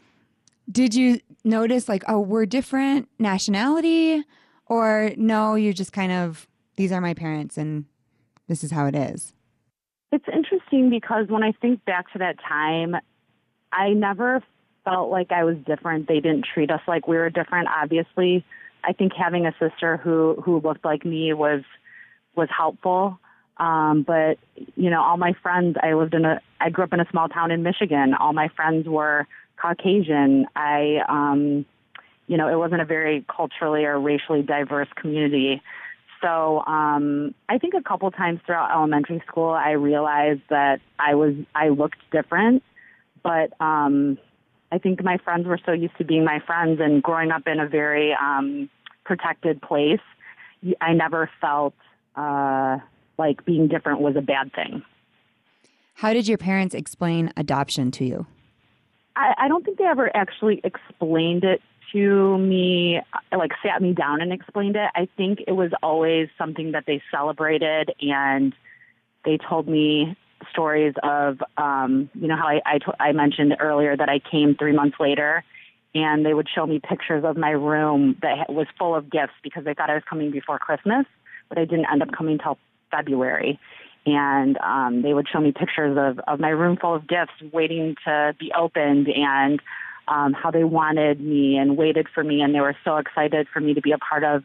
did 0.70 0.94
you 0.94 1.20
notice 1.44 1.88
like, 1.88 2.02
oh, 2.08 2.20
we're 2.20 2.44
different 2.44 3.08
nationality, 3.20 4.24
or 4.66 5.12
no, 5.16 5.54
you 5.54 5.72
just 5.72 5.92
kind 5.92 6.10
of 6.10 6.48
these 6.74 6.92
are 6.92 7.00
my 7.00 7.14
parents 7.14 7.56
and 7.56 7.86
this 8.48 8.64
is 8.64 8.70
how 8.70 8.86
it 8.86 8.94
is? 8.94 9.32
It's 10.12 10.26
interesting 10.32 10.90
because 10.90 11.26
when 11.28 11.42
I 11.42 11.52
think 11.52 11.84
back 11.84 12.12
to 12.12 12.18
that 12.18 12.36
time, 12.46 12.96
I 13.72 13.90
never 13.90 14.42
felt 14.84 15.10
like 15.10 15.32
I 15.32 15.44
was 15.44 15.56
different. 15.66 16.08
They 16.08 16.20
didn't 16.20 16.46
treat 16.52 16.70
us 16.70 16.80
like 16.86 17.08
we 17.08 17.16
were 17.16 17.30
different. 17.30 17.68
Obviously, 17.68 18.44
I 18.84 18.92
think 18.92 19.12
having 19.14 19.46
a 19.46 19.54
sister 19.58 19.96
who 19.96 20.40
who 20.44 20.60
looked 20.60 20.84
like 20.84 21.04
me 21.04 21.32
was 21.32 21.62
was 22.34 22.48
helpful. 22.56 23.18
Um, 23.58 24.02
but 24.06 24.38
you 24.76 24.90
know, 24.90 25.02
all 25.02 25.16
my 25.16 25.32
friends. 25.42 25.76
I 25.82 25.94
lived 25.94 26.14
in 26.14 26.24
a. 26.24 26.40
I 26.60 26.70
grew 26.70 26.84
up 26.84 26.92
in 26.92 27.00
a 27.00 27.08
small 27.10 27.28
town 27.28 27.50
in 27.50 27.62
Michigan. 27.62 28.14
All 28.14 28.32
my 28.32 28.48
friends 28.48 28.86
were 28.86 29.26
Caucasian. 29.56 30.46
I, 30.54 30.98
um, 31.08 31.64
you 32.26 32.36
know, 32.36 32.48
it 32.48 32.56
wasn't 32.56 32.82
a 32.82 32.84
very 32.84 33.24
culturally 33.34 33.84
or 33.84 33.98
racially 33.98 34.42
diverse 34.42 34.88
community. 34.96 35.62
So 36.22 36.62
um, 36.66 37.34
I 37.48 37.58
think 37.58 37.74
a 37.74 37.82
couple 37.82 38.10
times 38.10 38.40
throughout 38.44 38.72
elementary 38.72 39.22
school, 39.26 39.50
I 39.50 39.72
realized 39.72 40.42
that 40.50 40.80
I 40.98 41.14
was 41.14 41.34
I 41.54 41.68
looked 41.68 41.98
different, 42.10 42.62
but 43.22 43.52
um, 43.60 44.18
I 44.72 44.78
think 44.78 45.02
my 45.02 45.18
friends 45.18 45.46
were 45.46 45.58
so 45.64 45.72
used 45.72 45.96
to 45.98 46.04
being 46.04 46.24
my 46.24 46.40
friends 46.40 46.80
and 46.80 47.02
growing 47.02 47.30
up 47.30 47.46
in 47.46 47.60
a 47.60 47.68
very 47.68 48.14
um, 48.14 48.68
protected 49.04 49.62
place. 49.62 50.00
I 50.80 50.92
never 50.92 51.30
felt 51.40 51.74
uh, 52.16 52.78
like 53.18 53.44
being 53.44 53.68
different 53.68 54.00
was 54.00 54.16
a 54.16 54.22
bad 54.22 54.52
thing. 54.52 54.82
How 55.94 56.12
did 56.12 56.28
your 56.28 56.38
parents 56.38 56.74
explain 56.74 57.32
adoption 57.36 57.90
to 57.92 58.04
you? 58.04 58.26
I, 59.14 59.34
I 59.38 59.48
don't 59.48 59.64
think 59.64 59.78
they 59.78 59.84
ever 59.84 60.14
actually 60.14 60.60
explained 60.62 61.44
it 61.44 61.62
to 61.92 62.36
me, 62.38 63.00
like 63.32 63.52
sat 63.64 63.80
me 63.80 63.92
down 63.92 64.20
and 64.20 64.32
explained 64.32 64.76
it. 64.76 64.90
I 64.94 65.08
think 65.16 65.40
it 65.46 65.52
was 65.52 65.70
always 65.82 66.28
something 66.36 66.72
that 66.72 66.84
they 66.86 67.00
celebrated 67.10 67.94
and 68.00 68.54
they 69.24 69.38
told 69.38 69.68
me 69.68 70.16
stories 70.50 70.94
of, 71.02 71.38
um, 71.56 72.10
you 72.14 72.28
know, 72.28 72.36
how 72.36 72.48
I, 72.48 72.60
I, 72.66 72.78
to- 72.78 73.02
I 73.02 73.12
mentioned 73.12 73.56
earlier 73.58 73.96
that 73.96 74.08
I 74.08 74.18
came 74.18 74.54
three 74.54 74.72
months 74.72 74.96
later 75.00 75.44
and 75.94 76.26
they 76.26 76.34
would 76.34 76.48
show 76.54 76.66
me 76.66 76.78
pictures 76.78 77.24
of 77.24 77.36
my 77.36 77.50
room 77.50 78.16
that 78.22 78.52
was 78.52 78.66
full 78.78 78.94
of 78.94 79.10
gifts 79.10 79.32
because 79.42 79.64
they 79.64 79.72
thought 79.72 79.88
I 79.88 79.94
was 79.94 80.02
coming 80.08 80.30
before 80.30 80.58
Christmas, 80.58 81.06
but 81.48 81.58
I 81.58 81.64
didn't 81.64 81.86
end 81.90 82.02
up 82.02 82.12
coming 82.12 82.38
till 82.38 82.58
February. 82.90 83.58
And 84.04 84.58
um, 84.58 85.02
they 85.02 85.14
would 85.14 85.26
show 85.32 85.40
me 85.40 85.52
pictures 85.52 85.96
of, 85.98 86.20
of 86.28 86.38
my 86.38 86.50
room 86.50 86.76
full 86.76 86.94
of 86.94 87.08
gifts 87.08 87.32
waiting 87.52 87.96
to 88.04 88.36
be 88.38 88.52
opened 88.56 89.08
and 89.08 89.60
um, 90.08 90.32
how 90.32 90.50
they 90.50 90.64
wanted 90.64 91.20
me 91.20 91.56
and 91.56 91.76
waited 91.76 92.06
for 92.14 92.22
me, 92.22 92.40
and 92.40 92.54
they 92.54 92.60
were 92.60 92.76
so 92.84 92.98
excited 92.98 93.48
for 93.52 93.60
me 93.60 93.74
to 93.74 93.80
be 93.80 93.92
a 93.92 93.98
part 93.98 94.22
of 94.24 94.44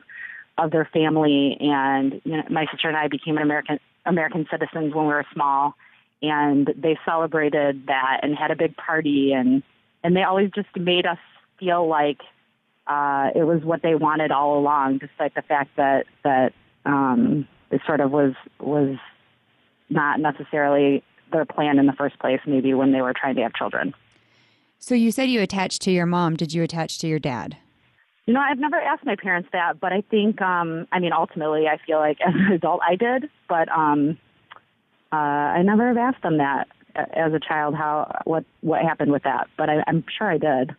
of 0.58 0.72
their 0.72 0.90
family. 0.92 1.58
And 1.60 2.22
you 2.24 2.38
know, 2.38 2.44
my 2.50 2.66
sister 2.72 2.88
and 2.88 2.98
I 2.98 3.08
became 3.08 3.38
an 3.38 3.44
American 3.44 3.80
American 4.05 4.48
citizens 4.50 4.93
when 4.93 5.05
we 5.05 5.13
were 5.13 5.25
small, 5.34 5.75
and 6.22 6.74
they 6.75 6.98
celebrated 7.05 7.88
that 7.88 8.20
and 8.24 8.36
had 8.36 8.51
a 8.51 8.55
big 8.55 8.75
party, 8.77 9.34
and 9.34 9.63
and 10.03 10.15
they 10.15 10.24
always 10.24 10.50
just 10.55 10.70
made 10.75 11.05
us 11.05 11.20
feel 11.60 11.88
like 11.88 12.20
uh, 12.88 13.29
it 13.36 13.43
was 13.43 13.63
what 13.63 13.81
they 13.81 13.96
wanted 13.96 14.31
all 14.31 14.58
along, 14.58 14.98
despite 14.98 15.36
the 15.36 15.41
fact 15.41 15.72
that 15.77 16.05
that 16.24 16.53
um, 16.86 17.48
it 17.70 17.81
sort 17.86 18.00
of 18.00 18.12
was 18.12 18.34
was 18.60 18.98
not 19.89 20.20
necessarily 20.20 21.03
their 21.31 21.46
plan 21.46 21.79
in 21.79 21.86
the 21.86 21.93
first 21.93 22.20
place. 22.20 22.39
Maybe 22.46 22.74
when 22.74 22.91
they 22.91 23.01
were 23.01 23.13
trying 23.13 23.36
to 23.36 23.41
have 23.43 23.53
children. 23.53 23.93
So 24.79 24.96
you 24.96 25.12
said 25.12 25.29
you 25.29 25.41
attached 25.41 25.81
to 25.84 25.91
your 25.91 26.08
mom. 26.08 26.36
Did 26.36 26.53
you 26.53 26.63
attach 26.63 26.98
to 27.00 27.08
your 27.08 27.20
dad? 27.20 27.58
You 28.28 28.34
know, 28.36 28.40
I've 28.40 28.60
never 28.60 28.80
asked 28.80 29.06
my 29.06 29.16
parents 29.16 29.50
that, 29.51 29.80
but 29.80 29.92
I 29.92 30.01
think, 30.01 30.42
um, 30.42 30.88
I 30.92 31.00
mean, 31.00 31.12
ultimately, 31.12 31.68
I 31.68 31.78
feel 31.86 31.98
like 31.98 32.18
as 32.25 32.34
an 32.34 32.51
adult 32.54 32.82
I 32.88 32.96
did, 32.96 33.30
but 33.50 33.70
um, 33.70 34.18
uh, 35.12 35.16
I 35.16 35.62
never 35.63 35.88
have 35.88 35.98
asked 35.98 36.24
them 36.24 36.38
that 36.38 36.68
as 36.96 37.34
a 37.34 37.40
child 37.40 37.75
how 37.75 38.22
what 38.25 38.44
what 38.62 38.82
happened 38.82 39.12
with 39.12 39.24
that. 39.24 39.48
But 39.58 39.70
I, 39.70 39.84
I'm 39.88 40.04
sure 40.18 40.30
I 40.30 40.38
did. 40.38 40.75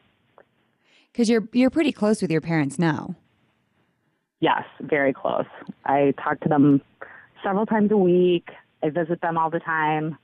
Because 1.11 1.28
you're 1.28 1.49
you're 1.52 1.70
pretty 1.70 1.92
close 1.92 2.22
with 2.22 2.30
your 2.30 2.40
parents 2.40 2.78
now. 2.78 3.16
Yes, 4.40 4.64
very 4.80 5.12
close. 5.12 5.46
I 5.84 6.14
talk 6.22 6.40
to 6.40 6.49
them 6.49 6.80
several 7.44 7.66
times 7.66 7.92
a 7.92 7.96
week. 7.96 8.49
I 8.82 8.90
visit 8.90 9.20
them 9.20 9.38
all 9.38 9.50
the 9.50 9.61
time. 9.61 10.18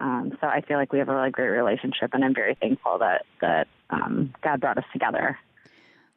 Um, 0.00 0.32
so 0.40 0.46
I 0.46 0.62
feel 0.62 0.78
like 0.78 0.92
we 0.92 0.98
have 0.98 1.10
a 1.10 1.14
really 1.14 1.30
great 1.30 1.48
relationship, 1.48 2.10
and 2.14 2.24
I'm 2.24 2.34
very 2.34 2.54
thankful 2.54 2.98
that 2.98 3.26
that 3.40 3.68
um, 3.90 4.32
God 4.42 4.60
brought 4.60 4.78
us 4.78 4.84
together. 4.92 5.38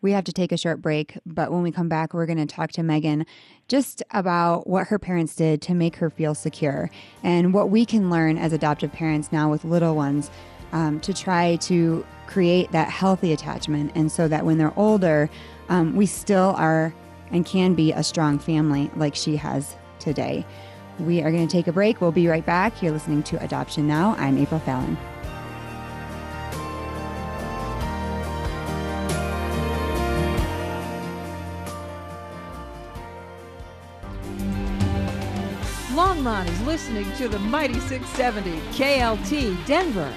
We 0.04 0.12
have 0.12 0.26
to 0.26 0.34
take 0.34 0.52
a 0.52 0.58
short 0.58 0.82
break, 0.82 1.18
but 1.26 1.50
when 1.50 1.64
we 1.64 1.72
come 1.72 1.88
back, 1.88 2.14
we're 2.14 2.26
going 2.26 2.46
to 2.46 2.46
talk 2.46 2.74
to 2.74 2.84
Megan 2.84 3.26
just 3.70 4.04
about 4.12 4.68
what 4.68 4.88
her 4.88 5.00
parents 5.00 5.34
did 5.34 5.62
to 5.62 5.74
make 5.74 5.96
her 5.96 6.10
feel 6.10 6.36
secure 6.36 6.92
and 7.24 7.54
what 7.54 7.70
we 7.70 7.86
can 7.86 8.10
learn 8.10 8.38
as 8.38 8.52
adoptive 8.52 8.92
parents 8.92 9.32
now 9.32 9.50
with 9.50 9.64
little 9.64 9.96
ones 9.96 10.30
um, 10.74 11.00
to 11.00 11.14
try 11.14 11.56
to 11.56 12.06
create 12.28 12.70
that 12.74 12.90
healthy 12.90 13.32
attachment. 13.32 13.94
And 13.96 14.12
so 14.12 14.28
that 14.28 14.46
when 14.46 14.58
they're 14.58 14.78
older, 14.78 15.30
um, 15.70 15.96
we 15.96 16.06
still 16.06 16.54
are 16.58 16.94
and 17.32 17.46
can 17.46 17.74
be 17.74 17.94
a 17.94 18.04
strong 18.04 18.40
family 18.40 18.92
like 18.98 19.16
she 19.16 19.38
has 19.38 19.78
today. 20.00 20.46
We 21.00 21.24
are 21.24 21.32
going 21.32 21.48
to 21.48 21.52
take 21.52 21.68
a 21.68 21.74
break. 21.74 22.02
We'll 22.02 22.12
be 22.12 22.28
right 22.28 22.46
back. 22.46 22.84
You're 22.84 22.92
listening 22.92 23.24
to 23.24 23.42
Adoption 23.42 23.88
Now. 23.88 24.16
I'm 24.20 24.38
April 24.38 24.60
Fallon. 24.60 24.98
Is 36.24 36.62
listening 36.62 37.12
to 37.18 37.28
the 37.28 37.38
Mighty 37.38 37.82
670 37.82 38.58
KLTT 38.72 39.66
Denver. 39.66 40.10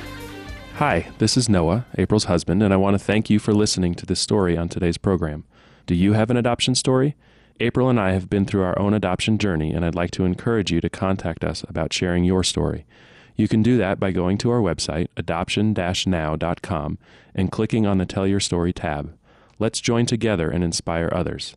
Hi, 0.75 1.11
this 1.19 1.37
is 1.37 1.49
Noah, 1.49 1.85
April's 1.99 2.27
husband, 2.27 2.63
and 2.63 2.73
I 2.73 2.77
want 2.77 2.95
to 2.95 3.05
thank 3.05 3.29
you 3.29 3.41
for 3.41 3.53
listening 3.53 3.97
to 3.97 4.07
this 4.07 4.21
story 4.21 4.57
on 4.57 4.69
today's 4.69 4.99
program. 4.99 5.43
Do 5.85 5.97
you 5.97 6.13
have 6.13 6.31
an 6.31 6.37
adoption 6.37 6.77
story? 6.77 7.17
April 7.59 7.89
and 7.89 7.99
I 7.99 8.13
have 8.13 8.31
been 8.31 8.45
through 8.45 8.63
our 8.63 8.79
own 8.79 8.95
adoption 8.95 9.37
journey, 9.37 9.73
and 9.73 9.85
I'd 9.85 9.97
like 9.97 10.13
to 10.13 10.25
encourage 10.25 10.71
you 10.71 10.81
to 10.81 10.89
contact 10.89 11.43
us 11.43 11.65
about 11.69 11.93
sharing 11.93 12.23
your 12.23 12.45
story. 12.45 12.87
You 13.35 13.49
can 13.49 13.65
do 13.65 13.77
that 13.79 13.99
by 13.99 14.13
going 14.13 14.39
to 14.39 14.51
our 14.51 14.61
website, 14.61 15.09
adoption 15.17 15.75
now.com, 15.75 16.99
and 17.35 17.51
clicking 17.51 17.85
on 17.85 17.99
the 17.99 18.07
Tell 18.07 18.29
Your 18.29 18.39
Story 18.39 18.73
tab. 18.73 19.13
Let's 19.59 19.81
join 19.81 20.07
together 20.07 20.51
and 20.51 20.63
inspire 20.63 21.11
others. 21.13 21.57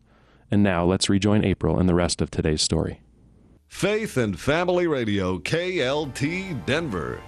And 0.49 0.63
now 0.63 0.85
let's 0.85 1.07
rejoin 1.07 1.45
April 1.45 1.77
and 1.77 1.87
the 1.87 1.93
rest 1.93 2.19
of 2.19 2.31
today's 2.31 2.63
story. 2.63 3.01
Faith 3.69 4.17
and 4.17 4.37
Family 4.37 4.87
Radio, 4.87 5.37
KLTT 5.37 6.65
Denver. 6.65 7.21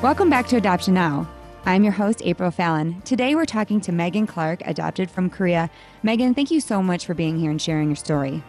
Welcome 0.00 0.30
back 0.30 0.46
to 0.48 0.56
Adoption 0.56 0.94
Now. 0.94 1.26
I'm 1.64 1.82
your 1.82 1.94
host, 1.94 2.20
April 2.24 2.52
Fallon. 2.52 3.00
Today 3.00 3.34
we're 3.34 3.46
talking 3.46 3.80
to 3.80 3.90
Megan 3.90 4.28
Clark, 4.28 4.60
adopted 4.64 5.10
from 5.10 5.28
Korea. 5.28 5.70
Megan, 6.04 6.34
thank 6.34 6.50
you 6.52 6.60
so 6.60 6.80
much 6.80 7.06
for 7.06 7.14
being 7.14 7.36
here 7.36 7.50
and 7.50 7.60
sharing 7.60 7.88
your 7.88 7.96
story. 7.96 8.44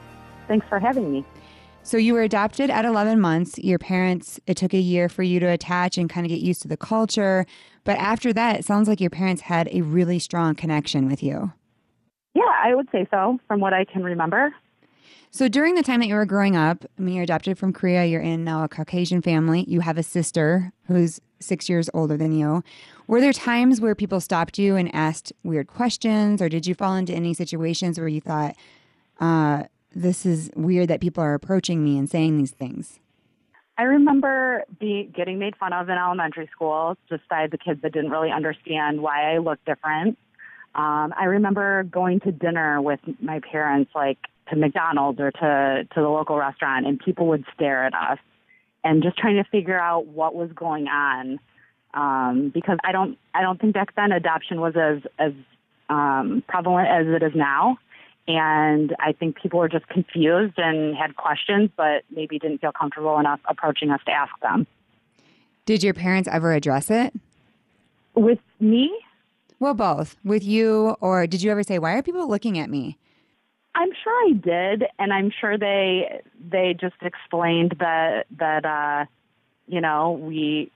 Thanks 0.47 0.67
for 0.67 0.79
having 0.79 1.11
me. 1.11 1.25
So, 1.83 1.97
you 1.97 2.13
were 2.13 2.21
adopted 2.21 2.69
at 2.69 2.85
11 2.85 3.19
months. 3.19 3.57
Your 3.57 3.79
parents, 3.79 4.39
it 4.45 4.55
took 4.55 4.71
a 4.75 4.77
year 4.77 5.09
for 5.09 5.23
you 5.23 5.39
to 5.39 5.47
attach 5.47 5.97
and 5.97 6.07
kind 6.07 6.27
of 6.27 6.29
get 6.29 6.39
used 6.39 6.61
to 6.61 6.67
the 6.67 6.77
culture. 6.77 7.47
But 7.83 7.97
after 7.97 8.31
that, 8.33 8.59
it 8.59 8.65
sounds 8.65 8.87
like 8.87 9.01
your 9.01 9.09
parents 9.09 9.43
had 9.43 9.67
a 9.71 9.81
really 9.81 10.19
strong 10.19 10.55
connection 10.55 11.07
with 11.07 11.23
you. 11.23 11.53
Yeah, 12.33 12.51
I 12.63 12.75
would 12.75 12.87
say 12.91 13.07
so, 13.11 13.39
from 13.47 13.59
what 13.59 13.73
I 13.73 13.85
can 13.85 14.03
remember. 14.03 14.53
So 15.33 15.47
during 15.47 15.75
the 15.75 15.83
time 15.83 16.01
that 16.01 16.07
you 16.07 16.15
were 16.15 16.25
growing 16.25 16.57
up, 16.57 16.85
I 16.97 17.01
mean, 17.01 17.15
you're 17.15 17.23
adopted 17.23 17.57
from 17.57 17.71
Korea, 17.71 18.05
you're 18.05 18.21
in 18.21 18.43
now 18.43 18.63
a 18.63 18.67
Caucasian 18.67 19.21
family, 19.21 19.63
you 19.67 19.79
have 19.79 19.97
a 19.97 20.03
sister 20.03 20.73
who's 20.87 21.21
six 21.39 21.69
years 21.69 21.89
older 21.93 22.17
than 22.17 22.37
you. 22.37 22.63
Were 23.07 23.21
there 23.21 23.33
times 23.33 23.79
where 23.79 23.95
people 23.95 24.19
stopped 24.19 24.59
you 24.59 24.75
and 24.75 24.93
asked 24.93 25.31
weird 25.43 25.67
questions, 25.67 26.41
or 26.41 26.49
did 26.49 26.67
you 26.67 26.75
fall 26.75 26.95
into 26.95 27.13
any 27.13 27.33
situations 27.33 27.97
where 27.97 28.09
you 28.09 28.19
thought, 28.19 28.55
uh, 29.19 29.63
this 29.95 30.25
is 30.25 30.51
weird 30.55 30.89
that 30.89 31.01
people 31.01 31.23
are 31.23 31.33
approaching 31.33 31.83
me 31.83 31.97
and 31.97 32.09
saying 32.09 32.37
these 32.37 32.51
things? 32.51 32.99
I 33.77 33.83
remember 33.83 34.63
be, 34.79 35.09
getting 35.15 35.39
made 35.39 35.55
fun 35.55 35.73
of 35.73 35.89
in 35.89 35.97
elementary 35.97 36.47
school 36.51 36.97
just 37.09 37.27
by 37.29 37.47
the 37.47 37.57
kids 37.57 37.81
that 37.81 37.93
didn't 37.93 38.11
really 38.11 38.31
understand 38.31 39.01
why 39.01 39.33
I 39.33 39.39
looked 39.39 39.65
different. 39.65 40.17
Um, 40.75 41.13
I 41.19 41.25
remember 41.25 41.83
going 41.83 42.19
to 42.21 42.31
dinner 42.31 42.81
with 42.81 42.99
my 43.19 43.39
parents, 43.39 43.91
like 43.95 44.19
to 44.49 44.55
McDonald's 44.55 45.19
or 45.19 45.31
to 45.31 45.87
to 45.93 46.01
the 46.01 46.09
local 46.09 46.37
restaurant, 46.37 46.85
and 46.85 46.99
people 46.99 47.27
would 47.27 47.45
stare 47.55 47.85
at 47.85 47.93
us, 47.93 48.19
and 48.83 49.01
just 49.03 49.17
trying 49.17 49.35
to 49.43 49.49
figure 49.49 49.79
out 49.79 50.05
what 50.07 50.35
was 50.35 50.51
going 50.53 50.87
on. 50.87 51.39
um, 51.93 52.51
because 52.53 52.77
I 52.83 52.91
don't 52.91 53.17
I 53.33 53.41
don't 53.41 53.59
think 53.59 53.73
back 53.73 53.95
then 53.95 54.11
adoption 54.11 54.61
was 54.61 54.75
as 54.75 55.01
as 55.19 55.33
um, 55.89 56.43
prevalent 56.47 56.87
as 56.87 57.07
it 57.07 57.23
is 57.23 57.33
now. 57.35 57.77
And 58.37 58.95
I 58.99 59.11
think 59.13 59.35
people 59.35 59.59
were 59.59 59.69
just 59.69 59.87
confused 59.87 60.53
and 60.57 60.95
had 60.95 61.15
questions, 61.15 61.69
but 61.75 62.03
maybe 62.09 62.39
didn't 62.39 62.59
feel 62.59 62.71
comfortable 62.71 63.19
enough 63.19 63.39
approaching 63.47 63.91
us 63.91 64.01
to 64.05 64.11
ask 64.11 64.31
them. 64.41 64.67
Did 65.65 65.83
your 65.83 65.93
parents 65.93 66.27
ever 66.31 66.53
address 66.53 66.89
it? 66.89 67.13
With 68.15 68.39
me, 68.59 68.93
Well, 69.59 69.73
both. 69.73 70.17
With 70.23 70.43
you, 70.43 70.97
or 70.99 71.27
did 71.27 71.41
you 71.41 71.51
ever 71.51 71.63
say, 71.63 71.79
Why 71.79 71.93
are 71.93 72.01
people 72.01 72.27
looking 72.27 72.59
at 72.59 72.69
me? 72.69 72.97
I'm 73.73 73.89
sure 74.03 74.13
I 74.27 74.33
did, 74.33 74.83
and 74.99 75.13
I'm 75.13 75.31
sure 75.31 75.57
they 75.57 76.21
they 76.49 76.75
just 76.79 76.95
explained 77.01 77.75
that 77.79 78.25
that 78.37 78.65
uh, 78.65 79.05
you 79.67 79.79
know 79.79 80.11
we 80.11 80.71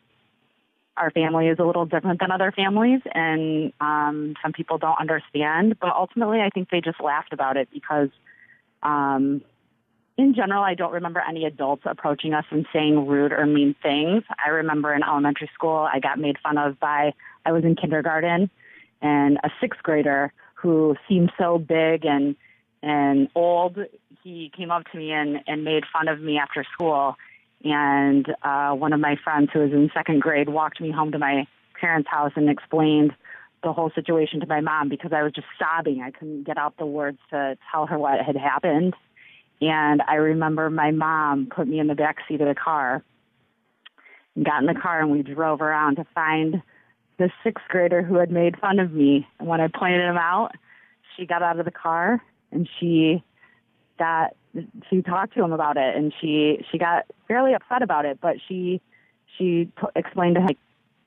our 0.98 1.12
family 1.12 1.48
is 1.48 1.60
a 1.60 1.64
little 1.64 1.86
different 1.86 2.20
than 2.20 2.32
other 2.32 2.52
families, 2.52 3.02
and 3.14 3.74
um, 3.82 4.36
some 4.42 4.54
people 4.54 4.78
don't 4.78 5.00
understand. 5.00 5.78
But 5.80 5.94
ultimately, 5.96 6.40
I 6.40 6.50
think 6.50 6.70
they 6.70 6.82
just 6.82 7.02
laughed 7.02 7.34
about 7.34 7.58
it 7.58 7.68
because, 7.74 8.10
um, 8.82 9.42
in 10.18 10.34
general, 10.34 10.64
I 10.64 10.74
don't 10.74 10.94
remember 10.94 11.22
any 11.28 11.46
adults 11.46 11.84
approaching 11.86 12.34
us 12.34 12.46
and 12.50 12.66
saying 12.72 13.08
rude 13.08 13.34
or 13.34 13.46
mean 13.46 13.76
things. 13.84 14.24
I 14.44 14.50
remember 14.50 14.94
in 14.94 15.04
elementary 15.04 15.50
school, 15.54 15.88
I 15.92 16.00
got 16.00 16.18
made 16.18 16.38
fun 16.40 16.58
of 16.58 16.80
by 16.80 17.14
I 17.46 17.52
was 17.52 17.66
in 17.66 17.76
kindergarten, 17.76 18.50
and 19.02 19.38
a 19.44 19.50
sixth 19.60 19.84
grader 19.84 20.32
who 20.54 20.96
seemed 21.08 21.32
so 21.38 21.58
big 21.58 22.06
and 22.06 22.36
and 22.82 23.30
old, 23.34 23.78
he 24.24 24.52
came 24.56 24.70
up 24.70 24.84
to 24.92 24.98
me 24.98 25.12
and, 25.12 25.40
and 25.48 25.64
made 25.64 25.84
fun 25.92 26.08
of 26.08 26.22
me 26.22 26.38
after 26.38 26.64
school. 26.72 27.16
And 27.66 28.28
uh, 28.44 28.74
one 28.74 28.94
of 28.94 29.00
my 29.00 29.16
friends 29.24 29.50
who 29.52 29.60
was 29.60 29.72
in 29.72 29.90
second 29.94 30.22
grade 30.22 30.50
walked 30.50 30.80
me 30.80 30.92
home 30.92 31.12
to 31.12 31.18
my 31.18 31.48
parents' 31.82 32.08
house 32.10 32.32
and 32.36 32.48
explained 32.48 33.12
the 33.64 33.74
whole 33.74 33.92
situation 33.96 34.40
to 34.40 34.46
my 34.46 34.62
mom 34.62 34.88
because 34.88 35.12
I 35.12 35.24
was 35.24 35.34
just 35.34 35.48
sobbing. 35.58 36.02
I 36.02 36.12
couldn't 36.12 36.44
get 36.44 36.60
out 36.60 36.78
the 36.78 36.86
words 36.86 37.18
to 37.32 37.58
tell 37.72 37.88
her 37.88 37.98
what 37.98 38.22
had 38.24 38.38
happened. 38.38 38.94
And 39.62 40.04
I 40.08 40.16
remember 40.16 40.70
my 40.70 40.92
mom 40.92 41.48
put 41.54 41.68
me 41.68 41.80
in 41.80 41.88
the 41.88 41.96
back 41.96 42.18
seat 42.28 42.40
of 42.40 42.48
the 42.48 42.54
car 42.56 43.04
and 44.36 44.46
got 44.46 44.62
in 44.62 44.68
the 44.68 44.80
car 44.80 45.02
and 45.02 45.10
we 45.10 45.24
drove 45.24 45.62
around 45.62 45.96
to 45.96 46.06
find 46.14 46.62
the 47.18 47.32
sixth 47.44 47.66
grader 47.70 48.04
who 48.04 48.16
had 48.16 48.30
made 48.30 48.60
fun 48.60 48.78
of 48.78 48.92
me. 48.92 49.28
And 49.40 49.48
when 49.48 49.60
I 49.60 49.68
pointed 49.68 50.02
him 50.02 50.18
out, 50.18 50.52
she 51.16 51.26
got 51.26 51.42
out 51.42 51.58
of 51.58 51.66
the 51.66 51.72
car 51.72 52.22
and 52.52 52.70
she 52.80 53.24
got 53.98 54.36
she 54.90 55.02
talked 55.02 55.34
to 55.36 55.44
him 55.44 55.52
about 55.52 55.78
it 55.78 55.96
and 55.96 56.14
she 56.22 56.66
she 56.72 56.78
got 56.78 57.06
fairly 57.28 57.54
upset 57.54 57.82
about 57.82 58.06
it 58.06 58.20
but 58.22 58.38
she 58.48 58.82
she 59.38 59.70
t- 59.80 59.88
explained 59.96 60.36
to 60.36 60.42
him 60.42 60.48
like, 60.48 60.58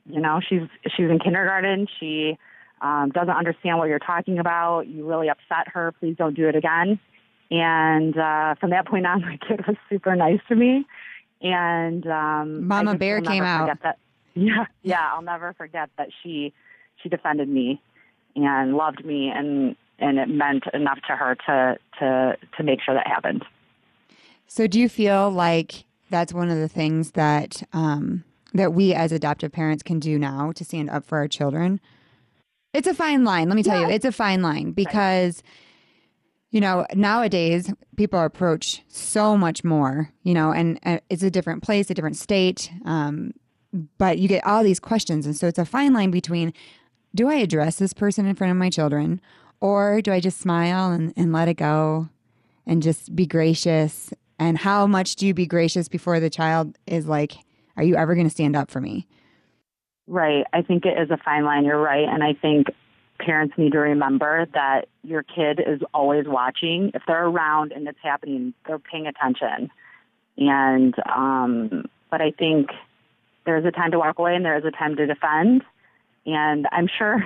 you 0.07 0.21
know 0.21 0.41
she's 0.47 0.63
she's 0.97 1.11
in 1.11 1.19
kindergarten. 1.19 1.87
She 2.01 2.39
um, 2.81 3.11
doesn't 3.11 3.35
understand 3.35 3.79
what 3.79 3.89
you're 3.89 3.99
talking 3.99 4.39
about. 4.39 4.87
You 4.87 5.09
really 5.09 5.29
upset 5.29 5.69
her. 5.69 5.93
Please 5.93 6.17
don't 6.17 6.35
do 6.35 6.49
it 6.49 6.57
again. 6.57 6.99
And 7.51 8.17
uh, 8.17 8.55
from 8.57 8.71
that 8.71 8.87
point 8.87 9.07
on 9.07 9.21
my 9.23 9.39
kid 9.47 9.67
was 9.67 9.77
super 9.89 10.15
nice 10.17 10.41
to 10.49 10.55
me. 10.55 10.87
And 11.41 12.07
um, 12.07 12.67
Mama 12.67 12.97
Bear 12.97 13.21
came 13.21 13.43
out. 13.43 13.79
That, 13.83 13.99
yeah, 14.35 14.67
yeah, 14.83 15.11
I'll 15.13 15.23
never 15.23 15.53
forget 15.55 15.91
that 15.99 16.09
she 16.23 16.53
she 17.03 17.09
defended 17.09 17.49
me 17.49 17.81
and 18.35 18.77
loved 18.77 19.05
me 19.05 19.31
and 19.35 19.77
and 19.99 20.19
it 20.19 20.29
meant 20.29 20.65
enough 20.73 20.99
to 21.09 21.17
her 21.17 21.37
to 21.47 21.79
to 21.99 22.37
to 22.57 22.63
make 22.63 22.81
sure 22.83 22.95
that 22.95 23.07
happened. 23.07 23.45
So, 24.47 24.67
do 24.67 24.81
you 24.81 24.89
feel 24.89 25.31
like 25.31 25.85
that's 26.11 26.33
one 26.33 26.51
of 26.51 26.59
the 26.59 26.69
things 26.69 27.13
that 27.13 27.63
um, 27.73 28.25
that 28.55 28.73
we 28.73 28.95
as 28.95 29.13
adoptive 29.13 29.53
parents 29.53 29.83
can 29.83 29.99
do 29.99 30.19
now 30.19 30.53
to 30.53 30.65
stand 30.65 30.91
up 30.91 31.05
for 31.05 31.19
our 31.19 31.29
children? 31.29 31.81
It's 32.73 32.87
a 32.87 32.95
fine 32.95 33.25
line. 33.25 33.49
Let 33.49 33.57
me 33.57 33.63
tell 33.63 33.81
you, 33.81 33.89
it's 33.89 34.05
a 34.05 34.13
fine 34.13 34.43
line 34.43 34.73
because 34.73 35.43
you 36.51 36.61
know 36.61 36.87
nowadays 36.95 37.73
people 37.97 38.21
approach 38.21 38.83
so 38.89 39.37
much 39.37 39.65
more. 39.65 40.13
You 40.23 40.35
know, 40.35 40.53
and 40.53 40.79
uh, 40.85 40.99
it's 41.11 41.23
a 41.23 41.31
different 41.31 41.63
place, 41.63 41.91
a 41.91 41.95
different 41.95 42.17
state. 42.17 42.71
Um, 42.85 43.33
but 43.99 44.19
you 44.19 44.29
get 44.29 44.47
all 44.47 44.63
these 44.63 44.81
questions, 44.81 45.27
and 45.27 45.37
so 45.37 45.47
it's 45.47 45.59
a 45.59 45.65
fine 45.65 45.93
line 45.93 46.11
between 46.11 46.55
do 47.15 47.29
I 47.29 47.37
address 47.37 47.77
this 47.77 47.93
person 47.93 48.27
in 48.27 48.35
front 48.35 48.51
of 48.51 48.57
my 48.57 48.71
children, 48.71 49.21
or 49.61 50.01
do 50.01 50.13
I 50.13 50.21
just 50.21 50.39
smile 50.39 50.91
and, 50.91 51.13
and 51.17 51.33
let 51.33 51.49
it 51.49 51.55
go? 51.55 52.09
and 52.69 52.83
just 52.83 53.17
be 53.17 53.27
gracious. 53.27 54.13
And 54.39 54.57
how 54.57 54.87
much 54.87 55.17
do 55.17 55.27
you 55.27 55.35
be 55.35 55.47
gracious 55.47 55.89
before 55.89 56.21
the 56.21 56.31
child 56.31 56.79
is 56.87 57.07
like, 57.09 57.33
Are 57.77 57.83
you 57.83 57.97
ever 57.97 58.15
going 58.15 58.29
to 58.29 58.31
stand 58.33 58.55
up 58.55 58.71
for 58.71 58.81
me? 58.81 59.09
Right. 60.07 60.45
I 60.53 60.63
think 60.63 60.85
it 60.87 60.97
is 60.99 61.11
a 61.11 61.17
fine 61.17 61.45
line. 61.45 61.65
You're 61.65 61.81
right, 61.81 62.07
and 62.09 62.23
I 62.23 62.35
think 62.35 62.69
parents 63.19 63.55
need 63.59 63.73
to 63.73 63.79
remember 63.79 64.47
that 64.55 64.89
your 65.03 65.25
kid 65.25 65.61
is 65.67 65.81
always 65.93 66.27
watching. 66.29 66.93
If 66.95 67.03
they're 67.07 67.27
around 67.27 67.73
and 67.73 67.89
it's 67.89 67.99
happening, 68.01 68.55
they're 68.67 68.79
paying 68.79 69.09
attention. 69.09 69.71
And 70.37 70.95
um, 71.05 71.87
but 72.11 72.21
I 72.21 72.31
think 72.31 72.71
there's 73.45 73.65
a 73.65 73.73
time 73.73 73.91
to 73.91 73.99
walk 73.99 74.19
away 74.19 74.37
and 74.37 74.45
there 74.45 74.57
is 74.57 74.65
a 74.65 74.71
time 74.71 74.95
to 74.97 75.07
defend. 75.07 75.63
And 76.27 76.69
I'm 76.71 76.89
sure 76.99 77.25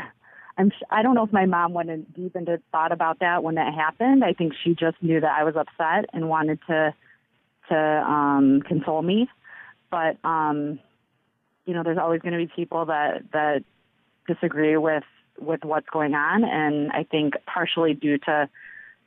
I'm 0.58 0.70
I 0.90 1.02
don't 1.02 1.14
know 1.14 1.24
if 1.24 1.32
my 1.32 1.46
mom 1.46 1.72
went 1.72 1.90
in 1.90 2.02
deep 2.14 2.36
into 2.36 2.60
thought 2.72 2.92
about 2.92 3.20
that 3.20 3.42
when 3.42 3.54
that 3.54 3.74
happened. 3.74 4.24
I 4.24 4.32
think 4.32 4.52
she 4.62 4.74
just 4.74 5.02
knew 5.02 5.20
that 5.20 5.38
I 5.38 5.44
was 5.44 5.56
upset 5.56 6.06
and 6.12 6.28
wanted 6.28 6.58
to 6.68 6.94
to 7.68 7.76
um 7.76 8.62
console 8.66 9.02
me. 9.02 9.28
But 9.90 10.18
um 10.24 10.78
you 11.64 11.74
know, 11.74 11.82
there's 11.82 11.98
always 11.98 12.20
going 12.20 12.32
to 12.32 12.38
be 12.38 12.50
people 12.54 12.86
that 12.86 13.22
that 13.32 13.64
disagree 14.26 14.76
with 14.76 15.04
with 15.40 15.60
what's 15.64 15.88
going 15.88 16.14
on 16.14 16.44
and 16.44 16.92
I 16.92 17.04
think 17.04 17.34
partially 17.46 17.94
due 17.94 18.18
to 18.18 18.48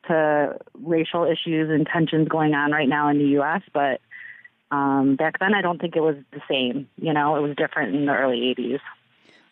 to 0.08 0.58
racial 0.74 1.24
issues 1.26 1.70
and 1.70 1.88
tensions 1.88 2.28
going 2.28 2.54
on 2.54 2.72
right 2.72 2.90
now 2.90 3.10
in 3.10 3.18
the 3.20 3.40
US, 3.40 3.62
but 3.74 4.02
um 4.72 5.16
back 5.16 5.40
then 5.40 5.54
I 5.54 5.62
don't 5.62 5.80
think 5.80 5.96
it 5.96 6.02
was 6.02 6.16
the 6.32 6.42
same. 6.50 6.90
You 6.98 7.14
know, 7.14 7.36
it 7.36 7.42
was 7.42 7.56
different 7.56 7.96
in 7.96 8.06
the 8.06 8.14
early 8.14 8.56
80s. 8.58 8.80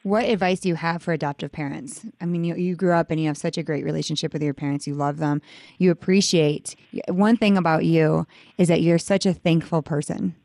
What 0.03 0.25
advice 0.25 0.59
do 0.59 0.67
you 0.67 0.75
have 0.75 1.01
for 1.01 1.13
adoptive 1.13 1.53
parents? 1.53 2.05
I 2.19 2.25
mean, 2.25 2.43
you, 2.43 2.55
you 2.55 2.75
grew 2.75 2.93
up 2.93 3.09
and 3.09 3.19
you 3.19 3.27
have 3.27 3.37
such 3.37 3.57
a 3.57 3.63
great 3.63 3.85
relationship 3.85 4.33
with 4.33 4.43
your 4.43 4.53
parents. 4.53 4.85
You 4.85 4.95
love 4.95 5.17
them. 5.17 5.41
You 5.77 5.91
appreciate. 5.91 6.75
One 7.07 7.37
thing 7.37 7.57
about 7.57 7.85
you 7.85 8.27
is 8.57 8.67
that 8.67 8.81
you're 8.81 8.99
such 8.99 9.25
a 9.25 9.33
thankful 9.33 9.81
person, 9.81 10.35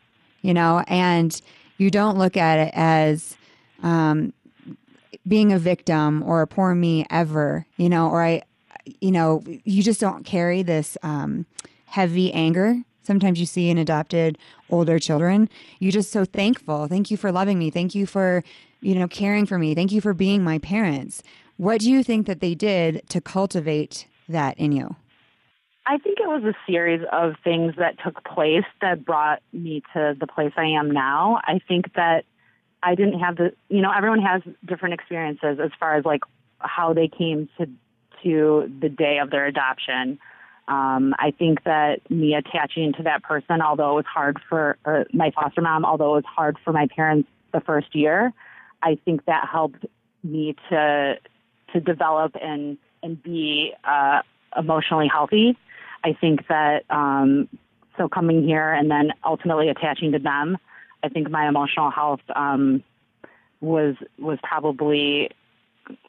you 0.42 0.54
know, 0.54 0.84
and 0.86 1.40
you 1.76 1.90
don't 1.90 2.16
look 2.16 2.36
at 2.36 2.68
it 2.68 2.72
as 2.74 3.36
um, 3.82 4.32
being 5.26 5.52
a 5.52 5.58
victim 5.58 6.22
or 6.22 6.42
a 6.42 6.46
poor 6.46 6.74
me 6.74 7.04
ever, 7.10 7.66
you 7.76 7.88
know, 7.88 8.08
or 8.08 8.22
I, 8.22 8.42
you 9.00 9.10
know, 9.10 9.42
you 9.64 9.82
just 9.82 10.00
don't 10.00 10.24
carry 10.24 10.62
this 10.62 10.96
um, 11.02 11.46
heavy 11.86 12.32
anger. 12.32 12.76
Sometimes 13.08 13.40
you 13.40 13.46
see 13.46 13.70
in 13.70 13.78
adopted 13.78 14.36
older 14.68 14.98
children. 14.98 15.48
You're 15.78 15.92
just 15.92 16.12
so 16.12 16.26
thankful. 16.26 16.88
Thank 16.88 17.10
you 17.10 17.16
for 17.16 17.32
loving 17.32 17.58
me. 17.58 17.70
Thank 17.70 17.94
you 17.94 18.04
for, 18.04 18.44
you 18.82 18.94
know, 18.94 19.08
caring 19.08 19.46
for 19.46 19.58
me. 19.58 19.74
Thank 19.74 19.92
you 19.92 20.02
for 20.02 20.12
being 20.12 20.44
my 20.44 20.58
parents. 20.58 21.22
What 21.56 21.80
do 21.80 21.90
you 21.90 22.02
think 22.02 22.26
that 22.26 22.40
they 22.40 22.54
did 22.54 23.02
to 23.08 23.22
cultivate 23.22 24.06
that 24.28 24.58
in 24.58 24.72
you? 24.72 24.94
I 25.86 25.96
think 25.96 26.18
it 26.20 26.26
was 26.26 26.44
a 26.44 26.52
series 26.70 27.00
of 27.10 27.36
things 27.42 27.76
that 27.78 27.96
took 28.04 28.22
place 28.24 28.66
that 28.82 29.06
brought 29.06 29.40
me 29.54 29.82
to 29.94 30.14
the 30.20 30.26
place 30.26 30.52
I 30.58 30.66
am 30.66 30.90
now. 30.90 31.40
I 31.44 31.60
think 31.66 31.94
that 31.94 32.26
I 32.82 32.94
didn't 32.94 33.20
have 33.20 33.36
the, 33.36 33.54
you 33.70 33.80
know, 33.80 33.90
everyone 33.90 34.20
has 34.20 34.42
different 34.66 34.92
experiences 34.92 35.58
as 35.64 35.70
far 35.80 35.96
as 35.96 36.04
like 36.04 36.20
how 36.58 36.92
they 36.92 37.08
came 37.08 37.48
to 37.56 37.70
to 38.22 38.70
the 38.82 38.90
day 38.90 39.18
of 39.18 39.30
their 39.30 39.46
adoption. 39.46 40.18
Um, 40.68 41.14
I 41.18 41.30
think 41.30 41.64
that 41.64 42.08
me 42.10 42.34
attaching 42.34 42.92
to 42.94 43.02
that 43.04 43.22
person, 43.22 43.62
although 43.62 43.92
it 43.92 43.94
was 43.94 44.04
hard 44.06 44.38
for 44.48 44.76
my 45.12 45.30
foster 45.30 45.62
mom, 45.62 45.84
although 45.84 46.12
it 46.12 46.16
was 46.16 46.24
hard 46.26 46.58
for 46.62 46.72
my 46.72 46.86
parents 46.94 47.28
the 47.52 47.60
first 47.60 47.94
year, 47.94 48.34
I 48.82 48.98
think 49.04 49.24
that 49.24 49.48
helped 49.50 49.84
me 50.22 50.54
to 50.68 51.18
to 51.72 51.80
develop 51.80 52.36
and 52.40 52.76
and 53.02 53.22
be 53.22 53.72
uh, 53.82 54.20
emotionally 54.56 55.08
healthy. 55.08 55.56
I 56.04 56.12
think 56.12 56.46
that 56.48 56.84
um, 56.90 57.48
so 57.96 58.08
coming 58.08 58.44
here 58.44 58.72
and 58.72 58.90
then 58.90 59.12
ultimately 59.24 59.70
attaching 59.70 60.12
to 60.12 60.18
them, 60.18 60.58
I 61.02 61.08
think 61.08 61.30
my 61.30 61.48
emotional 61.48 61.90
health 61.90 62.20
um, 62.36 62.84
was 63.62 63.96
was 64.18 64.38
probably 64.42 65.30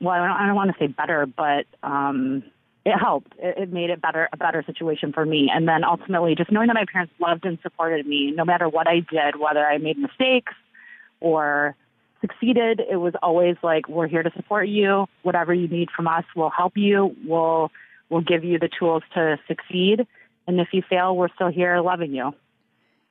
well, 0.02 0.13
I 0.13 0.28
don't, 0.28 0.38
I 0.38 0.45
don't 0.48 0.56
want 0.56 0.72
to 0.72 0.78
say 0.78 0.88
better, 0.88 1.26
but 1.26 1.65
um, 1.82 2.43
it 2.89 2.97
helped. 2.97 3.34
It, 3.38 3.58
it 3.58 3.73
made 3.73 3.89
it 3.89 4.02
better 4.02 4.28
a 4.34 4.38
better 4.38 4.63
situation 4.65 5.13
for 5.13 5.25
me. 5.25 5.49
And 5.54 5.67
then 5.67 5.84
ultimately, 5.84 6.36
just 6.36 6.52
knowing 6.52 6.67
that 6.67 6.73
my 6.73 6.86
parents 6.91 7.13
loved 7.19 7.45
and 7.45 7.58
supported 7.62 8.06
me, 8.06 8.32
no 8.36 8.45
matter 8.45 8.67
what 8.67 8.88
I 8.88 8.95
did, 8.99 9.39
whether 9.39 9.65
I 9.65 9.78
made 9.78 9.97
mistakes 9.97 10.54
or 11.19 11.75
succeeded, 12.21 12.82
it 12.89 12.97
was 12.97 13.13
always 13.21 13.56
like, 13.63 13.88
"We're 13.88 14.08
here 14.08 14.23
to 14.23 14.32
support 14.36 14.67
you. 14.67 15.08
Whatever 15.23 15.54
you 15.54 15.67
need 15.67 15.89
from 15.95 16.08
us, 16.08 16.25
we'll 16.36 16.49
help 16.49 16.73
you. 16.75 17.15
We'll 17.25 17.71
we'll 18.10 18.21
give 18.21 18.43
you 18.43 18.60
the 18.60 18.69
tools 18.80 19.04
to 19.13 19.38
succeed. 19.47 20.06
And 20.47 20.60
if 20.60 20.69
you 20.73 20.82
fail, 20.89 21.15
we're 21.15 21.30
still 21.36 21.49
here 21.49 21.80
loving 21.82 22.13
you." 22.13 22.34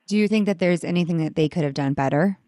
Do 0.08 0.16
you 0.16 0.26
think 0.26 0.46
that 0.46 0.58
there's 0.58 0.84
anything 0.84 1.18
that 1.18 1.36
they 1.36 1.48
could 1.48 1.64
have 1.64 1.74
done 1.74 1.92
better? 1.92 2.38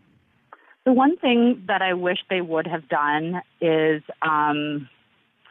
The 0.85 0.93
one 0.93 1.19
thing 1.19 1.65
that 1.67 1.83
I 1.83 1.93
wish 1.93 2.19
they 2.31 2.41
would 2.41 2.67
have 2.67 2.89
done 2.89 3.43
is 3.61 4.03
um, 4.23 4.89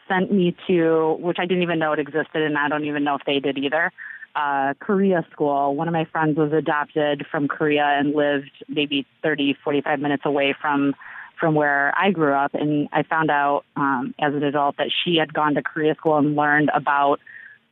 sent 0.09 0.31
me 0.31 0.55
to, 0.67 1.17
which 1.19 1.37
I 1.39 1.45
didn't 1.45 1.63
even 1.63 1.79
know 1.79 1.93
it 1.93 1.99
existed, 1.99 2.41
and 2.41 2.57
I 2.57 2.67
don't 2.67 2.85
even 2.85 3.03
know 3.03 3.15
if 3.15 3.21
they 3.25 3.39
did 3.39 3.57
either. 3.57 3.91
Uh, 4.35 4.73
Korea 4.79 5.25
school. 5.31 5.75
One 5.75 5.87
of 5.87 5.93
my 5.93 6.05
friends 6.05 6.37
was 6.37 6.51
adopted 6.51 7.25
from 7.31 7.47
Korea 7.47 7.83
and 7.83 8.13
lived 8.13 8.51
maybe 8.67 9.05
30, 9.23 9.57
45 9.63 9.99
minutes 9.99 10.23
away 10.25 10.55
from 10.59 10.95
from 11.39 11.55
where 11.55 11.93
I 11.97 12.11
grew 12.11 12.33
up, 12.33 12.53
and 12.53 12.89
I 12.91 13.03
found 13.03 13.31
out 13.31 13.63
um, 13.77 14.13
as 14.19 14.33
an 14.33 14.43
adult 14.43 14.75
that 14.75 14.91
she 15.03 15.15
had 15.15 15.33
gone 15.33 15.55
to 15.55 15.61
Korea 15.61 15.95
school 15.95 16.17
and 16.17 16.35
learned 16.35 16.69
about 16.75 17.21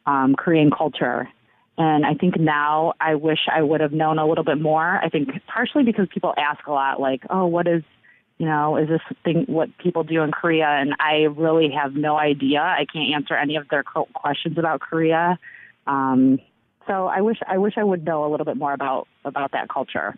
um, 0.06 0.36
Korean 0.36 0.72
culture. 0.72 1.28
And 1.78 2.06
I 2.06 2.16
think 2.16 2.40
now 2.40 2.94
I 3.00 3.16
wish 3.16 3.40
I 3.54 3.62
would 3.62 3.82
have 3.82 3.92
known 3.92 4.18
a 4.18 4.26
little 4.26 4.44
bit 4.44 4.60
more. 4.60 5.00
I 5.04 5.10
think 5.10 5.30
partially 5.48 5.84
because 5.84 6.08
people 6.12 6.34
ask 6.38 6.66
a 6.66 6.72
lot, 6.72 7.00
like, 7.00 7.24
"Oh, 7.30 7.46
what 7.46 7.68
is, 7.68 7.84
you 8.38 8.46
know, 8.46 8.78
is 8.78 8.88
this 8.88 9.02
thing 9.24 9.46
what 9.48 9.76
people 9.78 10.04
do 10.04 10.22
in 10.24 10.32
Korea?" 10.32 10.68
And 10.68 10.96
I 11.00 11.24
really 11.24 11.72
have 11.72 11.96
no 11.96 12.18
idea. 12.18 12.60
I 12.62 12.86
can't 12.92 13.14
answer 13.14 13.36
any 13.36 13.56
of 13.56 13.68
their 13.70 13.84
questions 13.84 14.58
about 14.58 14.82
Korea. 14.82 15.40
Um, 15.88 16.40
so 16.88 17.08
I 17.08 17.22
wish 17.22 17.40
I 17.48 17.58
wish 17.58 17.74
I 17.78 17.84
would 17.84 18.06
know 18.06 18.26
a 18.26 18.30
little 18.30 18.46
bit 18.46 18.58
more 18.58 18.74
about 18.74 19.08
about 19.26 19.52
that 19.52 19.70
culture. 19.70 20.16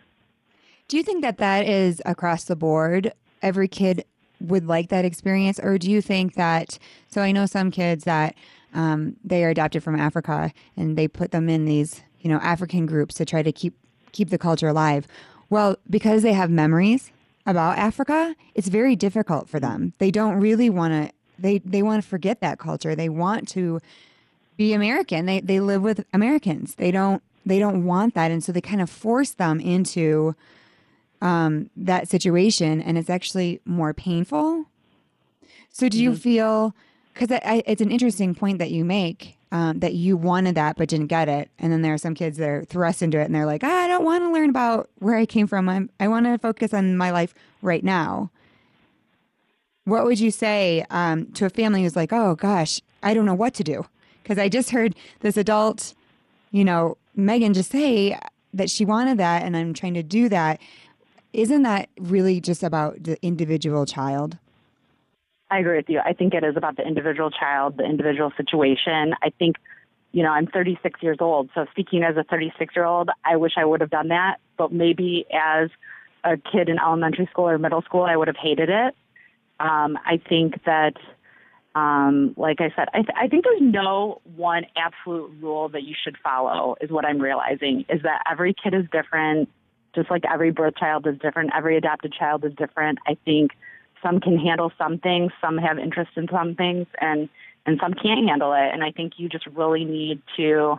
Do 0.88 0.96
you 0.96 1.02
think 1.02 1.22
that 1.22 1.38
that 1.38 1.66
is 1.66 2.02
across 2.04 2.44
the 2.44 2.56
board 2.56 3.12
every 3.42 3.68
kid 3.68 4.04
would 4.40 4.66
like 4.66 4.88
that 4.88 5.04
experience, 5.04 5.58
or 5.58 5.78
do 5.78 5.90
you 5.90 6.00
think 6.00 6.34
that? 6.34 6.78
So 7.08 7.20
I 7.20 7.32
know 7.32 7.46
some 7.46 7.70
kids 7.70 8.04
that 8.04 8.34
um, 8.72 9.16
they 9.24 9.44
are 9.44 9.50
adopted 9.50 9.82
from 9.82 9.98
Africa, 9.98 10.52
and 10.76 10.96
they 10.96 11.08
put 11.08 11.32
them 11.32 11.48
in 11.48 11.64
these 11.64 12.02
you 12.20 12.30
know 12.30 12.38
African 12.38 12.86
groups 12.86 13.14
to 13.16 13.24
try 13.24 13.42
to 13.42 13.52
keep 13.52 13.74
keep 14.12 14.30
the 14.30 14.38
culture 14.38 14.68
alive. 14.68 15.06
Well, 15.48 15.76
because 15.88 16.22
they 16.22 16.32
have 16.32 16.50
memories 16.50 17.10
about 17.46 17.78
Africa, 17.78 18.34
it's 18.54 18.68
very 18.68 18.96
difficult 18.96 19.48
for 19.48 19.60
them. 19.60 19.92
They 19.98 20.10
don't 20.10 20.38
really 20.40 20.70
want 20.70 20.92
to. 20.92 21.14
They 21.38 21.58
they 21.58 21.82
want 21.82 22.02
to 22.02 22.08
forget 22.08 22.40
that 22.40 22.58
culture. 22.58 22.94
They 22.94 23.08
want 23.08 23.48
to 23.48 23.80
be 24.56 24.72
American. 24.72 25.26
They 25.26 25.40
they 25.40 25.60
live 25.60 25.82
with 25.82 26.04
Americans. 26.12 26.74
They 26.74 26.90
don't 26.90 27.22
they 27.46 27.58
don't 27.58 27.84
want 27.84 28.14
that, 28.14 28.30
and 28.30 28.44
so 28.44 28.52
they 28.52 28.60
kind 28.60 28.82
of 28.82 28.90
force 28.90 29.30
them 29.30 29.60
into 29.60 30.34
um, 31.22 31.70
that 31.76 32.08
situation, 32.08 32.80
and 32.80 32.98
it's 32.98 33.10
actually 33.10 33.60
more 33.64 33.94
painful. 33.94 34.66
So, 35.70 35.88
do 35.88 36.00
you 36.00 36.10
mm-hmm. 36.10 36.18
feel? 36.18 36.74
Because 37.12 37.40
it's 37.44 37.80
an 37.80 37.90
interesting 37.90 38.34
point 38.34 38.58
that 38.58 38.70
you 38.70 38.84
make 38.84 39.36
um, 39.52 39.80
that 39.80 39.94
you 39.94 40.16
wanted 40.16 40.54
that 40.54 40.76
but 40.76 40.88
didn't 40.88 41.08
get 41.08 41.28
it, 41.28 41.50
and 41.58 41.72
then 41.72 41.82
there 41.82 41.92
are 41.92 41.98
some 41.98 42.14
kids 42.14 42.38
that 42.38 42.48
are 42.48 42.64
thrust 42.64 43.02
into 43.02 43.18
it, 43.18 43.24
and 43.24 43.34
they're 43.34 43.46
like, 43.46 43.64
ah, 43.64 43.84
I 43.84 43.88
don't 43.88 44.04
want 44.04 44.22
to 44.22 44.30
learn 44.30 44.48
about 44.48 44.88
where 44.98 45.16
I 45.16 45.26
came 45.26 45.46
from. 45.46 45.68
I'm, 45.68 45.90
I 45.98 46.08
want 46.08 46.26
to 46.26 46.38
focus 46.38 46.72
on 46.72 46.96
my 46.96 47.10
life 47.10 47.34
right 47.60 47.82
now. 47.82 48.30
What 49.84 50.04
would 50.04 50.20
you 50.20 50.30
say 50.30 50.84
um, 50.90 51.26
to 51.32 51.46
a 51.46 51.50
family 51.50 51.82
who's 51.82 51.96
like, 51.96 52.12
oh 52.12 52.36
gosh, 52.36 52.80
I 53.02 53.12
don't 53.12 53.24
know 53.26 53.34
what 53.34 53.54
to 53.54 53.64
do? 53.64 53.86
Because 54.22 54.38
I 54.38 54.48
just 54.48 54.70
heard 54.70 54.94
this 55.20 55.36
adult, 55.36 55.94
you 56.52 56.64
know, 56.64 56.96
Megan 57.16 57.54
just 57.54 57.72
say 57.72 58.16
that 58.54 58.70
she 58.70 58.84
wanted 58.84 59.18
that, 59.18 59.42
and 59.42 59.56
I'm 59.56 59.74
trying 59.74 59.94
to 59.94 60.02
do 60.02 60.28
that. 60.28 60.60
Isn't 61.32 61.62
that 61.62 61.88
really 61.98 62.40
just 62.40 62.62
about 62.62 63.02
the 63.02 63.20
individual 63.24 63.84
child? 63.86 64.38
I 65.50 65.58
agree 65.58 65.76
with 65.76 65.88
you. 65.88 66.00
I 66.04 66.12
think 66.12 66.34
it 66.34 66.44
is 66.44 66.56
about 66.56 66.76
the 66.76 66.86
individual 66.86 67.30
child, 67.30 67.76
the 67.76 67.84
individual 67.84 68.32
situation. 68.36 69.14
I 69.22 69.30
think, 69.38 69.56
you 70.12 70.22
know, 70.22 70.30
I'm 70.30 70.46
36 70.46 71.02
years 71.02 71.18
old. 71.20 71.50
So 71.54 71.66
speaking 71.72 72.04
as 72.04 72.16
a 72.16 72.24
36 72.24 72.74
year 72.76 72.84
old, 72.84 73.10
I 73.24 73.36
wish 73.36 73.52
I 73.56 73.64
would 73.64 73.80
have 73.80 73.90
done 73.90 74.08
that. 74.08 74.38
But 74.56 74.72
maybe 74.72 75.26
as 75.32 75.70
a 76.22 76.36
kid 76.36 76.68
in 76.68 76.78
elementary 76.78 77.26
school 77.30 77.48
or 77.48 77.58
middle 77.58 77.82
school, 77.82 78.02
I 78.02 78.16
would 78.16 78.28
have 78.28 78.36
hated 78.36 78.68
it. 78.68 78.94
Um, 79.58 79.98
I 80.06 80.20
think 80.28 80.62
that, 80.64 80.94
um, 81.74 82.34
like 82.36 82.60
I 82.60 82.72
said, 82.76 82.88
I, 82.94 82.98
th- 82.98 83.16
I 83.16 83.28
think 83.28 83.44
there's 83.44 83.60
no 83.60 84.20
one 84.36 84.66
absolute 84.76 85.32
rule 85.40 85.68
that 85.70 85.82
you 85.82 85.94
should 86.02 86.16
follow, 86.22 86.76
is 86.80 86.90
what 86.90 87.04
I'm 87.04 87.18
realizing, 87.18 87.84
is 87.88 88.02
that 88.02 88.22
every 88.30 88.54
kid 88.54 88.74
is 88.74 88.86
different 88.90 89.48
just 89.94 90.10
like 90.10 90.22
every 90.30 90.50
birth 90.50 90.76
child 90.76 91.06
is 91.06 91.18
different, 91.18 91.50
every 91.54 91.76
adopted 91.76 92.12
child 92.12 92.44
is 92.44 92.52
different. 92.54 92.98
I 93.06 93.16
think 93.24 93.52
some 94.02 94.20
can 94.20 94.38
handle 94.38 94.72
some 94.78 94.98
things, 94.98 95.32
some 95.40 95.58
have 95.58 95.78
interest 95.78 96.10
in 96.16 96.28
some 96.30 96.54
things, 96.54 96.86
and 97.00 97.28
and 97.66 97.78
some 97.80 97.94
can't 97.94 98.26
handle 98.26 98.52
it. 98.52 98.72
And 98.72 98.82
I 98.82 98.90
think 98.90 99.14
you 99.16 99.28
just 99.28 99.46
really 99.46 99.84
need 99.84 100.22
to 100.36 100.78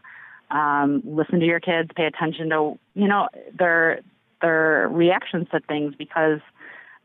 um, 0.50 1.02
listen 1.06 1.40
to 1.40 1.46
your 1.46 1.60
kids, 1.60 1.90
pay 1.96 2.06
attention 2.06 2.50
to 2.50 2.78
you 2.94 3.08
know 3.08 3.28
their 3.58 4.02
their 4.42 4.88
reactions 4.90 5.48
to 5.52 5.60
things 5.62 5.94
because 5.98 6.40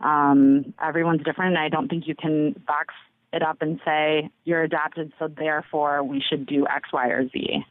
um, 0.00 0.72
everyone's 0.82 1.22
different. 1.22 1.56
And 1.56 1.58
I 1.58 1.68
don't 1.68 1.88
think 1.88 2.06
you 2.06 2.14
can 2.14 2.52
box 2.66 2.94
it 3.32 3.42
up 3.42 3.60
and 3.60 3.80
say 3.84 4.30
you're 4.44 4.62
adopted, 4.62 5.12
so 5.18 5.28
therefore 5.28 6.02
we 6.02 6.22
should 6.26 6.46
do 6.46 6.66
X, 6.66 6.92
Y, 6.92 7.08
or 7.08 7.28
Z. 7.28 7.64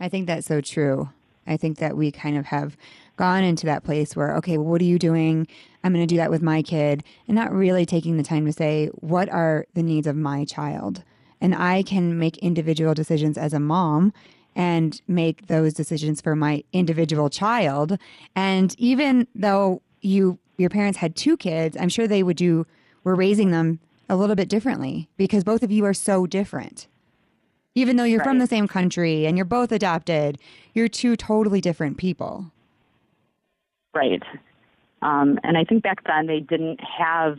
I 0.00 0.08
think 0.08 0.26
that's 0.26 0.46
so 0.46 0.60
true. 0.60 1.08
I 1.46 1.56
think 1.56 1.78
that 1.78 1.96
we 1.96 2.12
kind 2.12 2.36
of 2.36 2.46
have 2.46 2.76
gone 3.18 3.44
into 3.44 3.66
that 3.66 3.84
place 3.84 4.16
where, 4.16 4.34
okay, 4.36 4.56
well, 4.56 4.68
what 4.68 4.80
are 4.80 4.84
you 4.84 4.98
doing? 4.98 5.46
I'm 5.84 5.92
going 5.92 6.06
to 6.06 6.12
do 6.12 6.16
that 6.16 6.30
with 6.30 6.42
my 6.42 6.62
kid, 6.62 7.04
and 7.26 7.34
not 7.34 7.52
really 7.52 7.84
taking 7.84 8.16
the 8.16 8.22
time 8.22 8.46
to 8.46 8.52
say, 8.52 8.86
what 8.94 9.28
are 9.28 9.66
the 9.74 9.82
needs 9.82 10.06
of 10.06 10.16
my 10.16 10.44
child? 10.44 11.04
And 11.40 11.54
I 11.54 11.82
can 11.82 12.18
make 12.18 12.38
individual 12.38 12.94
decisions 12.94 13.36
as 13.36 13.52
a 13.52 13.60
mom 13.60 14.12
and 14.56 15.00
make 15.06 15.46
those 15.46 15.72
decisions 15.74 16.20
for 16.20 16.34
my 16.34 16.64
individual 16.72 17.30
child. 17.30 17.98
And 18.34 18.74
even 18.78 19.28
though 19.34 19.82
you 20.00 20.38
your 20.56 20.70
parents 20.70 20.98
had 20.98 21.14
two 21.14 21.36
kids, 21.36 21.76
I'm 21.78 21.88
sure 21.88 22.08
they 22.08 22.24
would 22.24 22.36
do 22.36 22.66
were 23.04 23.14
raising 23.14 23.52
them 23.52 23.78
a 24.08 24.16
little 24.16 24.34
bit 24.34 24.48
differently 24.48 25.08
because 25.16 25.44
both 25.44 25.62
of 25.62 25.70
you 25.70 25.84
are 25.84 25.94
so 25.94 26.26
different. 26.26 26.88
Even 27.76 27.96
though 27.96 28.04
you're 28.04 28.18
right. 28.18 28.26
from 28.26 28.40
the 28.40 28.46
same 28.48 28.66
country 28.66 29.24
and 29.24 29.36
you're 29.36 29.44
both 29.44 29.70
adopted, 29.70 30.38
you're 30.74 30.88
two 30.88 31.14
totally 31.14 31.60
different 31.60 31.96
people. 31.96 32.50
Right. 33.94 34.22
Um, 35.02 35.38
and 35.42 35.56
I 35.56 35.64
think 35.64 35.82
back 35.82 36.04
then 36.04 36.26
they 36.26 36.40
didn't 36.40 36.80
have 36.80 37.38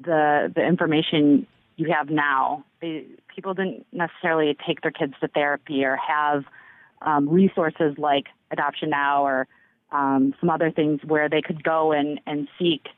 the 0.00 0.52
the 0.54 0.64
information 0.64 1.46
you 1.76 1.92
have 1.92 2.10
now. 2.10 2.64
They, 2.80 3.04
people 3.34 3.54
didn't 3.54 3.86
necessarily 3.92 4.56
take 4.66 4.82
their 4.82 4.90
kids 4.90 5.14
to 5.20 5.28
therapy 5.28 5.84
or 5.84 5.96
have 5.96 6.44
um, 7.00 7.28
resources 7.28 7.96
like 7.98 8.26
Adoption 8.50 8.90
Now 8.90 9.24
or 9.24 9.46
um, 9.90 10.34
some 10.40 10.50
other 10.50 10.70
things 10.70 11.00
where 11.04 11.28
they 11.28 11.42
could 11.42 11.62
go 11.62 11.92
and, 11.92 12.20
and 12.26 12.48
seek 12.58 12.88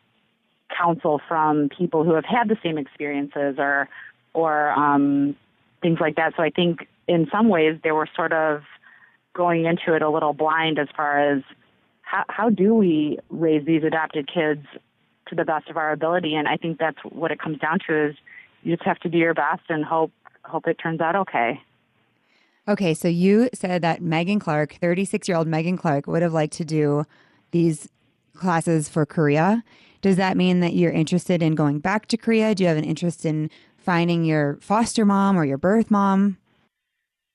counsel 0.77 1.21
from 1.29 1.69
people 1.69 2.05
who 2.05 2.15
have 2.15 2.25
had 2.25 2.49
the 2.49 2.57
same 2.63 2.79
experiences 2.79 3.57
or 3.59 3.89
or 4.33 4.71
um, 4.73 5.37
things 5.83 5.99
like 6.01 6.17
that. 6.17 6.35
So 6.37 6.43
I 6.43 6.51
think 6.51 6.89
in 7.07 7.29
some 7.31 7.49
ways 7.49 7.79
they 7.85 7.93
were 7.93 8.09
sort 8.17 8.33
of 8.33 8.63
going 9.35 9.65
into 9.65 9.95
it 9.95 10.03
a 10.03 10.11
little 10.11 10.33
blind 10.33 10.79
as 10.79 10.89
far 10.97 11.19
as 11.19 11.43
how, 12.15 12.25
how 12.29 12.51
do 12.51 12.75
we 12.75 13.19
raise 13.29 13.67
these 13.67 13.83
adopted 13.83 14.31
kids 14.33 14.65
to 15.29 15.35
the 15.35 15.45
best 15.45 15.69
of 15.69 15.77
our 15.77 15.93
ability? 15.93 16.35
And 16.35 16.47
I 16.47 16.57
think 16.57 16.79
that's 16.79 16.99
what 17.11 17.33
it 17.33 17.41
comes 17.41 17.59
down 17.59 17.81
to 17.89 18.09
is 18.09 18.15
you 18.63 18.77
just 18.77 18.87
have 18.87 19.01
to 19.01 19.09
do 19.09 19.19
your 19.19 19.35
best 19.35 19.63
and 19.69 19.85
hope 19.85 20.13
hope 20.45 20.67
it 20.67 20.75
turns 20.75 21.01
out 21.01 21.17
okay. 21.17 21.61
Okay, 22.69 22.95
so 22.95 23.09
you 23.09 23.49
said 23.53 23.83
that 23.83 24.01
Megan 24.01 24.39
Clark, 24.39 24.77
36 24.81 25.27
year 25.27 25.37
old 25.37 25.49
Megan 25.49 25.77
Clark, 25.77 26.07
would 26.07 26.23
have 26.23 26.33
liked 26.33 26.53
to 26.55 26.65
do 26.65 27.05
these 27.51 27.89
classes 28.35 28.89
for 28.89 29.05
Korea. 29.05 29.65
Does 30.01 30.17
that 30.17 30.37
mean 30.37 30.61
that 30.61 30.75
you're 30.75 30.93
interested 30.93 31.43
in 31.43 31.55
going 31.55 31.79
back 31.79 32.07
to 32.09 32.17
Korea? 32.17 32.55
Do 32.55 32.63
you 32.63 32.69
have 32.69 32.77
an 32.77 32.85
interest 32.85 33.25
in 33.25 33.51
finding 33.79 34.25
your 34.25 34.59
foster 34.61 35.05
mom 35.05 35.39
or 35.39 35.45
your 35.45 35.59
birth 35.59 35.91
mom? 35.91 36.37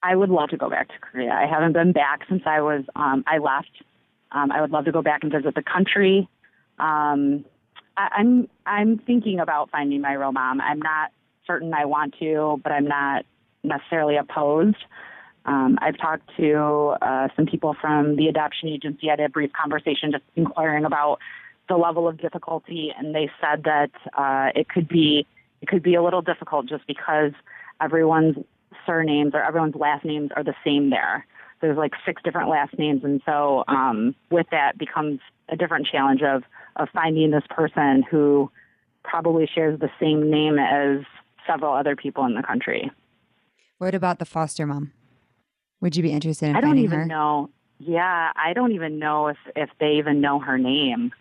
I 0.04 0.16
would 0.16 0.30
love 0.30 0.50
to 0.50 0.58
go 0.58 0.70
back 0.70 0.88
to 0.90 1.00
Korea. 1.00 1.32
I 1.32 1.46
haven't 1.46 1.74
been 1.74 1.92
back 1.92 2.22
since 2.30 2.44
I 2.46 2.62
was 2.62 2.84
um, 2.96 3.24
I 3.28 3.40
left 3.40 3.72
um, 4.32 4.52
I 4.52 4.62
would 4.62 4.72
love 4.72 4.86
to 4.86 4.92
go 4.92 5.02
back 5.02 5.24
and 5.24 5.32
visit 5.32 5.56
the 5.56 5.64
country. 5.64 6.28
Um, 6.78 7.46
I, 7.98 8.10
I'm 8.18 8.50
I'm 8.66 8.98
thinking 9.00 9.40
about 9.40 9.70
finding 9.72 10.02
my 10.02 10.14
real 10.14 10.32
mom. 10.32 10.62
I'm 10.62 10.80
not 10.80 11.12
certain 11.46 11.74
I 11.74 11.86
want 11.86 12.16
to, 12.20 12.60
but 12.64 12.72
I'm 12.72 12.88
not 12.88 13.26
necessarily 13.64 14.18
opposed. 14.18 14.78
Um, 15.46 15.80
I've 15.82 15.98
talked 15.98 16.30
to 16.38 16.96
uh, 17.02 17.30
some 17.36 17.46
people 17.46 17.76
from 17.80 18.16
the 18.16 18.28
adoption 18.28 18.70
agency. 18.70 19.08
I 19.08 19.14
had 19.14 19.20
a 19.20 19.30
brief 19.30 19.52
conversation 19.54 20.12
just 20.12 20.24
inquiring 20.36 20.86
about 20.86 21.20
the 21.68 21.76
level 21.76 22.08
of 22.08 22.20
difficulty, 22.20 22.92
and 22.96 23.16
they 23.16 23.32
said 23.42 23.64
that 23.64 23.92
uh, 24.18 24.52
it 24.56 24.70
could 24.70 24.88
be 24.88 25.26
it 25.62 25.68
could 25.68 25.84
be 25.84 25.96
a 25.96 26.04
little 26.04 26.22
difficult 26.22 26.68
just 26.68 26.86
because 26.88 27.32
everyone's 27.82 28.38
surnames 28.86 29.34
or 29.34 29.44
everyone's 29.44 29.76
last 29.76 30.06
names 30.06 30.30
are 30.36 30.44
the 30.44 30.56
same 30.64 30.90
there 30.90 31.26
there's 31.62 31.78
like 31.78 31.94
six 32.06 32.22
different 32.24 32.50
last 32.50 32.78
names, 32.78 33.04
and 33.04 33.22
so 33.26 33.64
um, 33.68 34.16
with 34.30 34.48
that 34.52 34.78
becomes 34.78 35.20
a 35.50 35.56
different 35.56 35.88
challenge 35.88 36.22
of 36.22 36.44
of 36.76 36.88
finding 36.94 37.32
this 37.32 37.44
person 37.50 38.04
who 38.04 38.50
probably 39.04 39.48
shares 39.54 39.80
the 39.80 39.90
same 40.00 40.30
name 40.30 40.58
as 40.60 41.02
several 41.48 41.74
other 41.74 41.96
people 41.96 42.26
in 42.26 42.36
the 42.36 42.44
country. 42.44 42.92
What 43.78 43.96
about 43.96 44.20
the 44.20 44.26
foster 44.26 44.66
mom? 44.66 44.92
Would 45.82 45.96
you 45.96 46.04
be 46.04 46.12
interested 46.12 46.50
in 46.50 46.56
I 46.56 46.62
don't 46.62 46.78
even 46.78 47.00
her? 47.00 47.06
know. 47.06 47.50
Yeah, 47.80 48.32
I 48.36 48.54
don't 48.54 48.74
even 48.74 49.00
know 49.00 49.28
if 49.28 49.38
if 49.56 49.70
they 49.80 49.94
even 49.94 50.22
know 50.22 50.40
her 50.40 50.58
name. 50.58 51.12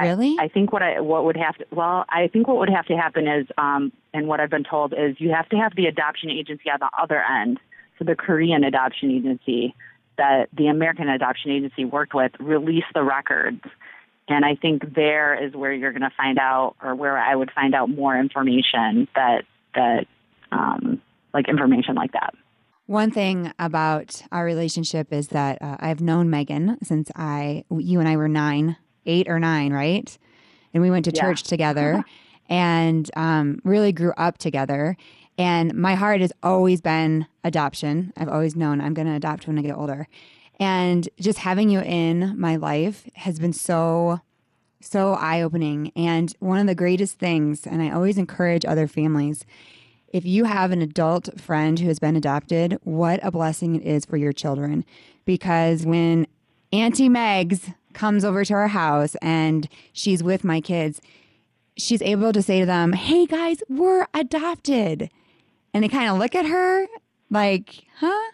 Really? 0.00 0.36
I, 0.38 0.44
I 0.44 0.48
think 0.48 0.72
what 0.72 0.82
I 0.82 1.00
what 1.00 1.24
would 1.24 1.36
have 1.36 1.56
to 1.56 1.66
well, 1.70 2.04
I 2.08 2.28
think 2.28 2.46
what 2.46 2.58
would 2.58 2.70
have 2.70 2.86
to 2.86 2.96
happen 2.96 3.26
is, 3.26 3.46
um, 3.58 3.92
and 4.12 4.28
what 4.28 4.40
I've 4.40 4.50
been 4.50 4.64
told 4.64 4.92
is, 4.92 5.16
you 5.18 5.30
have 5.30 5.48
to 5.48 5.56
have 5.56 5.74
the 5.74 5.86
adoption 5.86 6.30
agency 6.30 6.70
on 6.70 6.78
the 6.80 6.90
other 7.00 7.22
end, 7.22 7.58
so 7.98 8.04
the 8.04 8.14
Korean 8.16 8.64
adoption 8.64 9.10
agency 9.10 9.74
that 10.18 10.48
the 10.56 10.66
American 10.68 11.08
adoption 11.08 11.50
agency 11.50 11.84
worked 11.84 12.14
with 12.14 12.32
release 12.40 12.84
the 12.94 13.02
records. 13.02 13.60
And 14.28 14.44
I 14.44 14.56
think 14.56 14.94
there 14.94 15.42
is 15.42 15.54
where 15.54 15.72
you're 15.72 15.92
going 15.92 16.02
to 16.02 16.12
find 16.16 16.38
out, 16.38 16.74
or 16.82 16.94
where 16.94 17.16
I 17.16 17.34
would 17.34 17.50
find 17.52 17.74
out 17.74 17.88
more 17.88 18.18
information 18.18 19.06
that 19.14 19.44
that 19.74 20.06
um, 20.50 21.00
like 21.34 21.48
information 21.48 21.94
like 21.94 22.12
that. 22.12 22.34
One 22.86 23.10
thing 23.10 23.52
about 23.58 24.22
our 24.32 24.44
relationship 24.44 25.12
is 25.12 25.28
that 25.28 25.60
uh, 25.60 25.76
I've 25.80 26.00
known 26.00 26.30
Megan 26.30 26.78
since 26.82 27.10
I, 27.16 27.64
you 27.70 27.98
and 28.00 28.08
I 28.08 28.16
were 28.16 28.28
nine, 28.28 28.76
eight 29.06 29.28
or 29.28 29.38
nine, 29.40 29.72
right? 29.72 30.16
And 30.72 30.82
we 30.82 30.90
went 30.90 31.04
to 31.06 31.12
Yeah. 31.12 31.20
church 31.20 31.42
together 31.42 32.04
and 32.48 33.10
um, 33.16 33.60
really 33.64 33.92
grew 33.92 34.12
up 34.16 34.38
together. 34.38 34.96
And 35.38 35.74
my 35.74 35.94
heart 35.94 36.20
has 36.20 36.32
always 36.42 36.80
been 36.80 37.26
adoption. 37.44 38.12
I've 38.16 38.28
always 38.28 38.56
known 38.56 38.80
I'm 38.80 38.94
going 38.94 39.08
to 39.08 39.14
adopt 39.14 39.46
when 39.46 39.58
I 39.58 39.62
get 39.62 39.76
older. 39.76 40.08
And 40.58 41.08
just 41.20 41.38
having 41.38 41.68
you 41.68 41.80
in 41.80 42.38
my 42.38 42.56
life 42.56 43.08
has 43.14 43.38
been 43.38 43.52
so, 43.52 44.20
so 44.80 45.12
eye 45.12 45.42
opening. 45.42 45.92
And 45.94 46.34
one 46.40 46.58
of 46.58 46.66
the 46.66 46.74
greatest 46.74 47.18
things, 47.18 47.66
and 47.66 47.82
I 47.82 47.90
always 47.90 48.16
encourage 48.16 48.64
other 48.64 48.88
families, 48.88 49.44
if 50.08 50.24
you 50.24 50.44
have 50.44 50.70
an 50.70 50.80
adult 50.80 51.38
friend 51.38 51.78
who 51.78 51.88
has 51.88 51.98
been 51.98 52.16
adopted, 52.16 52.78
what 52.84 53.20
a 53.22 53.30
blessing 53.30 53.74
it 53.74 53.82
is 53.82 54.06
for 54.06 54.16
your 54.16 54.32
children. 54.32 54.84
Because 55.26 55.84
when 55.84 56.26
Auntie 56.72 57.10
Megs 57.10 57.74
comes 57.92 58.24
over 58.24 58.44
to 58.44 58.54
our 58.54 58.68
house 58.68 59.14
and 59.20 59.68
she's 59.92 60.22
with 60.22 60.44
my 60.44 60.62
kids, 60.62 61.02
she's 61.76 62.00
able 62.00 62.32
to 62.32 62.40
say 62.40 62.60
to 62.60 62.66
them, 62.66 62.92
Hey 62.92 63.26
guys, 63.26 63.62
we're 63.68 64.06
adopted. 64.14 65.10
And 65.76 65.84
they 65.84 65.88
kind 65.88 66.08
of 66.08 66.16
look 66.16 66.34
at 66.34 66.46
her 66.46 66.86
like, 67.30 67.84
Huh? 67.98 68.30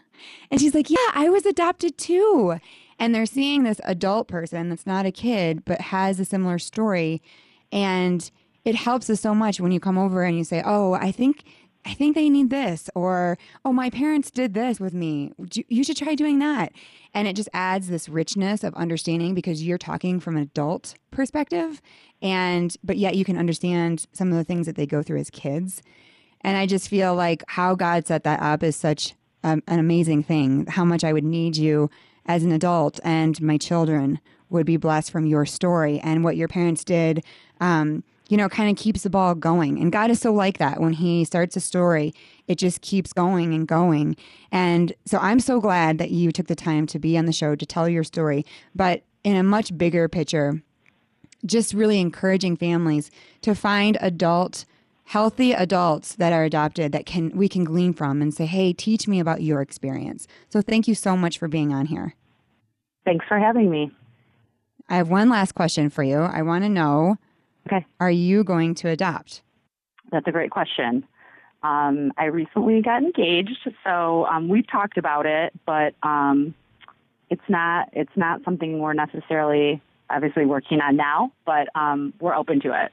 And 0.52 0.60
she's 0.60 0.76
like, 0.76 0.88
Yeah, 0.88 1.10
I 1.12 1.28
was 1.28 1.44
adopted 1.44 1.98
too. 1.98 2.60
And 3.00 3.12
they're 3.12 3.26
seeing 3.26 3.64
this 3.64 3.80
adult 3.82 4.28
person 4.28 4.68
that's 4.68 4.86
not 4.86 5.06
a 5.06 5.10
kid, 5.10 5.64
but 5.64 5.80
has 5.80 6.20
a 6.20 6.24
similar 6.24 6.60
story. 6.60 7.20
And 7.72 8.30
it 8.64 8.76
helps 8.76 9.10
us 9.10 9.20
so 9.20 9.34
much 9.34 9.60
when 9.60 9.72
you 9.72 9.80
come 9.80 9.98
over 9.98 10.22
and 10.22 10.38
you 10.38 10.44
say, 10.44 10.62
Oh, 10.64 10.92
I 10.92 11.10
think. 11.10 11.42
I 11.84 11.94
think 11.94 12.14
they 12.14 12.30
need 12.30 12.50
this, 12.50 12.88
or 12.94 13.36
oh, 13.64 13.72
my 13.72 13.90
parents 13.90 14.30
did 14.30 14.54
this 14.54 14.78
with 14.78 14.94
me. 14.94 15.32
You- 15.66 15.82
should 15.82 15.96
try 15.96 16.14
doing 16.14 16.38
that, 16.38 16.70
and 17.12 17.26
it 17.26 17.34
just 17.34 17.48
adds 17.52 17.88
this 17.88 18.08
richness 18.08 18.62
of 18.62 18.72
understanding 18.74 19.34
because 19.34 19.64
you're 19.64 19.78
talking 19.78 20.20
from 20.20 20.36
an 20.36 20.44
adult 20.44 20.94
perspective, 21.10 21.82
and 22.22 22.76
but 22.84 22.98
yet 22.98 23.16
you 23.16 23.24
can 23.24 23.36
understand 23.36 24.06
some 24.12 24.30
of 24.30 24.36
the 24.36 24.44
things 24.44 24.66
that 24.66 24.76
they 24.76 24.86
go 24.86 25.02
through 25.02 25.18
as 25.18 25.28
kids. 25.28 25.82
And 26.44 26.56
I 26.56 26.66
just 26.66 26.88
feel 26.88 27.14
like 27.14 27.44
how 27.48 27.74
God 27.74 28.06
set 28.06 28.24
that 28.24 28.40
up 28.40 28.62
is 28.62 28.76
such 28.76 29.14
um, 29.44 29.62
an 29.66 29.78
amazing 29.78 30.22
thing. 30.22 30.66
How 30.66 30.84
much 30.84 31.04
I 31.04 31.12
would 31.12 31.24
need 31.24 31.56
you 31.56 31.90
as 32.26 32.44
an 32.44 32.52
adult, 32.52 33.00
and 33.02 33.40
my 33.40 33.58
children 33.58 34.20
would 34.48 34.66
be 34.66 34.76
blessed 34.76 35.10
from 35.10 35.26
your 35.26 35.46
story 35.46 35.98
and 36.00 36.22
what 36.22 36.36
your 36.36 36.48
parents 36.48 36.84
did. 36.84 37.24
Um, 37.60 38.04
you 38.28 38.36
know, 38.36 38.48
kind 38.48 38.70
of 38.70 38.82
keeps 38.82 39.02
the 39.02 39.10
ball 39.10 39.34
going. 39.34 39.78
And 39.78 39.92
God 39.92 40.10
is 40.10 40.20
so 40.20 40.32
like 40.32 40.58
that. 40.58 40.80
When 40.80 40.94
He 40.94 41.24
starts 41.24 41.56
a 41.56 41.60
story, 41.60 42.14
it 42.48 42.56
just 42.56 42.80
keeps 42.80 43.12
going 43.12 43.52
and 43.52 43.66
going. 43.66 44.16
And 44.50 44.92
so 45.04 45.18
I'm 45.18 45.40
so 45.40 45.60
glad 45.60 45.98
that 45.98 46.10
you 46.10 46.32
took 46.32 46.46
the 46.46 46.54
time 46.54 46.86
to 46.88 46.98
be 46.98 47.18
on 47.18 47.26
the 47.26 47.32
show 47.32 47.54
to 47.54 47.66
tell 47.66 47.88
your 47.88 48.04
story. 48.04 48.46
But 48.74 49.02
in 49.24 49.36
a 49.36 49.42
much 49.42 49.76
bigger 49.76 50.08
picture, 50.08 50.62
just 51.44 51.74
really 51.74 52.00
encouraging 52.00 52.56
families 52.56 53.10
to 53.42 53.54
find 53.54 53.98
adult 54.00 54.64
healthy 55.04 55.52
adults 55.52 56.14
that 56.16 56.32
are 56.32 56.44
adopted 56.44 56.92
that 56.92 57.06
can 57.06 57.30
we 57.36 57.48
can 57.48 57.64
glean 57.64 57.92
from 57.92 58.22
and 58.22 58.32
say 58.32 58.46
hey 58.46 58.72
teach 58.72 59.06
me 59.08 59.20
about 59.20 59.42
your 59.42 59.60
experience 59.60 60.26
so 60.48 60.62
thank 60.62 60.86
you 60.88 60.94
so 60.94 61.16
much 61.16 61.38
for 61.38 61.48
being 61.48 61.72
on 61.72 61.86
here 61.86 62.14
Thanks 63.04 63.26
for 63.28 63.38
having 63.38 63.68
me. 63.70 63.90
i 64.88 64.96
have 64.96 65.10
one 65.10 65.28
last 65.28 65.52
question 65.54 65.90
for 65.90 66.02
you 66.02 66.18
i 66.20 66.40
want 66.42 66.64
to 66.64 66.68
know 66.70 67.16
Okay. 67.66 67.84
are 68.00 68.10
you 68.10 68.42
going 68.44 68.74
to 68.76 68.88
adopt 68.88 69.42
That's 70.10 70.26
a 70.26 70.32
great 70.32 70.50
question. 70.50 71.04
Um, 71.62 72.12
I 72.18 72.24
recently 72.24 72.82
got 72.82 73.04
engaged, 73.04 73.68
so 73.84 74.26
um, 74.26 74.48
we've 74.48 74.68
talked 74.68 74.98
about 74.98 75.26
it, 75.26 75.52
but 75.64 75.94
um, 76.02 76.54
it's 77.30 77.48
not 77.48 77.88
it's 77.92 78.10
not 78.16 78.42
something 78.44 78.80
we're 78.80 78.94
necessarily 78.94 79.80
obviously 80.10 80.44
working 80.44 80.80
on 80.80 80.96
now, 80.96 81.30
but 81.46 81.68
um, 81.76 82.12
we're 82.20 82.34
open 82.34 82.60
to 82.62 82.72
it. 82.84 82.90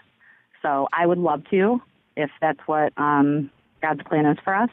So 0.61 0.87
I 0.93 1.07
would 1.07 1.17
love 1.17 1.41
to 1.49 1.81
if 2.19 2.29
that's 2.41 2.59
what 2.67 2.93
um, 2.97 3.49
God's 3.81 4.01
plan 4.03 4.25
is 4.25 4.37
for 4.43 4.53
us. 4.53 4.69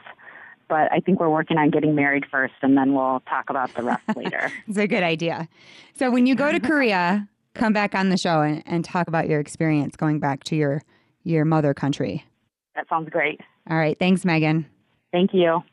But 0.69 0.91
I 0.91 0.99
think 0.99 1.19
we're 1.21 1.29
working 1.29 1.57
on 1.57 1.69
getting 1.69 1.95
married 1.95 2.25
first, 2.29 2.53
and 2.61 2.77
then 2.77 2.93
we'll 2.93 3.21
talk 3.21 3.49
about 3.49 3.73
the 3.73 3.83
rest 3.83 4.03
later. 4.17 4.51
it's 4.67 4.77
a 4.77 4.85
good 4.87 5.03
idea 5.03 5.47
so 5.95 6.11
when 6.11 6.25
you 6.27 6.35
go 6.35 6.51
to 6.51 6.59
korea 6.59 7.27
come 7.55 7.71
back 7.73 7.95
on 7.95 8.09
the 8.09 8.17
show 8.17 8.41
and, 8.41 8.61
and 8.65 8.83
talk 8.85 9.07
about 9.07 9.27
your 9.29 9.39
experience 9.39 9.95
going 9.95 10.19
back 10.19 10.43
to 10.43 10.55
your 10.55 10.83
your 11.23 11.45
mother 11.45 11.73
country 11.73 12.25
That 12.75 12.87
sounds 12.89 13.09
great. 13.09 13.39
all 13.69 13.77
right 13.77 13.97
thanks 13.97 14.25
megan 14.25 14.65
Thank 15.13 15.33
you. 15.33 15.63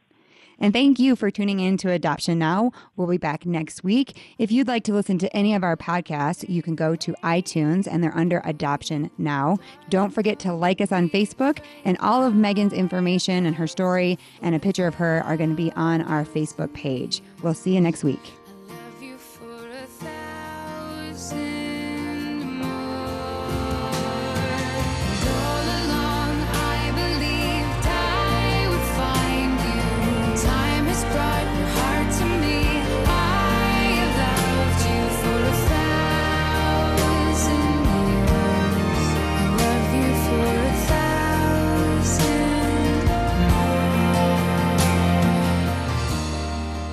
And 0.60 0.72
thank 0.72 0.98
you 0.98 1.16
for 1.16 1.30
tuning 1.30 1.60
in 1.60 1.76
to 1.78 1.90
Adoption 1.90 2.38
Now. 2.38 2.72
We'll 2.96 3.08
be 3.08 3.18
back 3.18 3.44
next 3.46 3.84
week. 3.84 4.16
If 4.38 4.52
you'd 4.52 4.68
like 4.68 4.84
to 4.84 4.92
listen 4.92 5.18
to 5.18 5.36
any 5.36 5.54
of 5.54 5.62
our 5.62 5.76
podcasts, 5.76 6.48
you 6.48 6.62
can 6.62 6.74
go 6.74 6.96
to 6.96 7.14
iTunes 7.22 7.88
and 7.90 8.02
they're 8.02 8.16
under 8.16 8.40
Adoption 8.44 9.10
Now. 9.18 9.58
Don't 9.88 10.10
forget 10.10 10.38
to 10.40 10.52
like 10.52 10.80
us 10.80 10.92
on 10.92 11.10
Facebook, 11.10 11.58
and 11.84 11.98
all 11.98 12.24
of 12.24 12.34
Megan's 12.34 12.72
information 12.72 13.46
and 13.46 13.56
her 13.56 13.66
story 13.66 14.18
and 14.42 14.54
a 14.54 14.58
picture 14.58 14.86
of 14.86 14.94
her 14.94 15.22
are 15.24 15.36
going 15.36 15.50
to 15.50 15.56
be 15.56 15.72
on 15.72 16.02
our 16.02 16.24
Facebook 16.24 16.72
page. 16.74 17.22
We'll 17.42 17.54
see 17.54 17.74
you 17.74 17.80
next 17.80 18.04
week. 18.04 18.43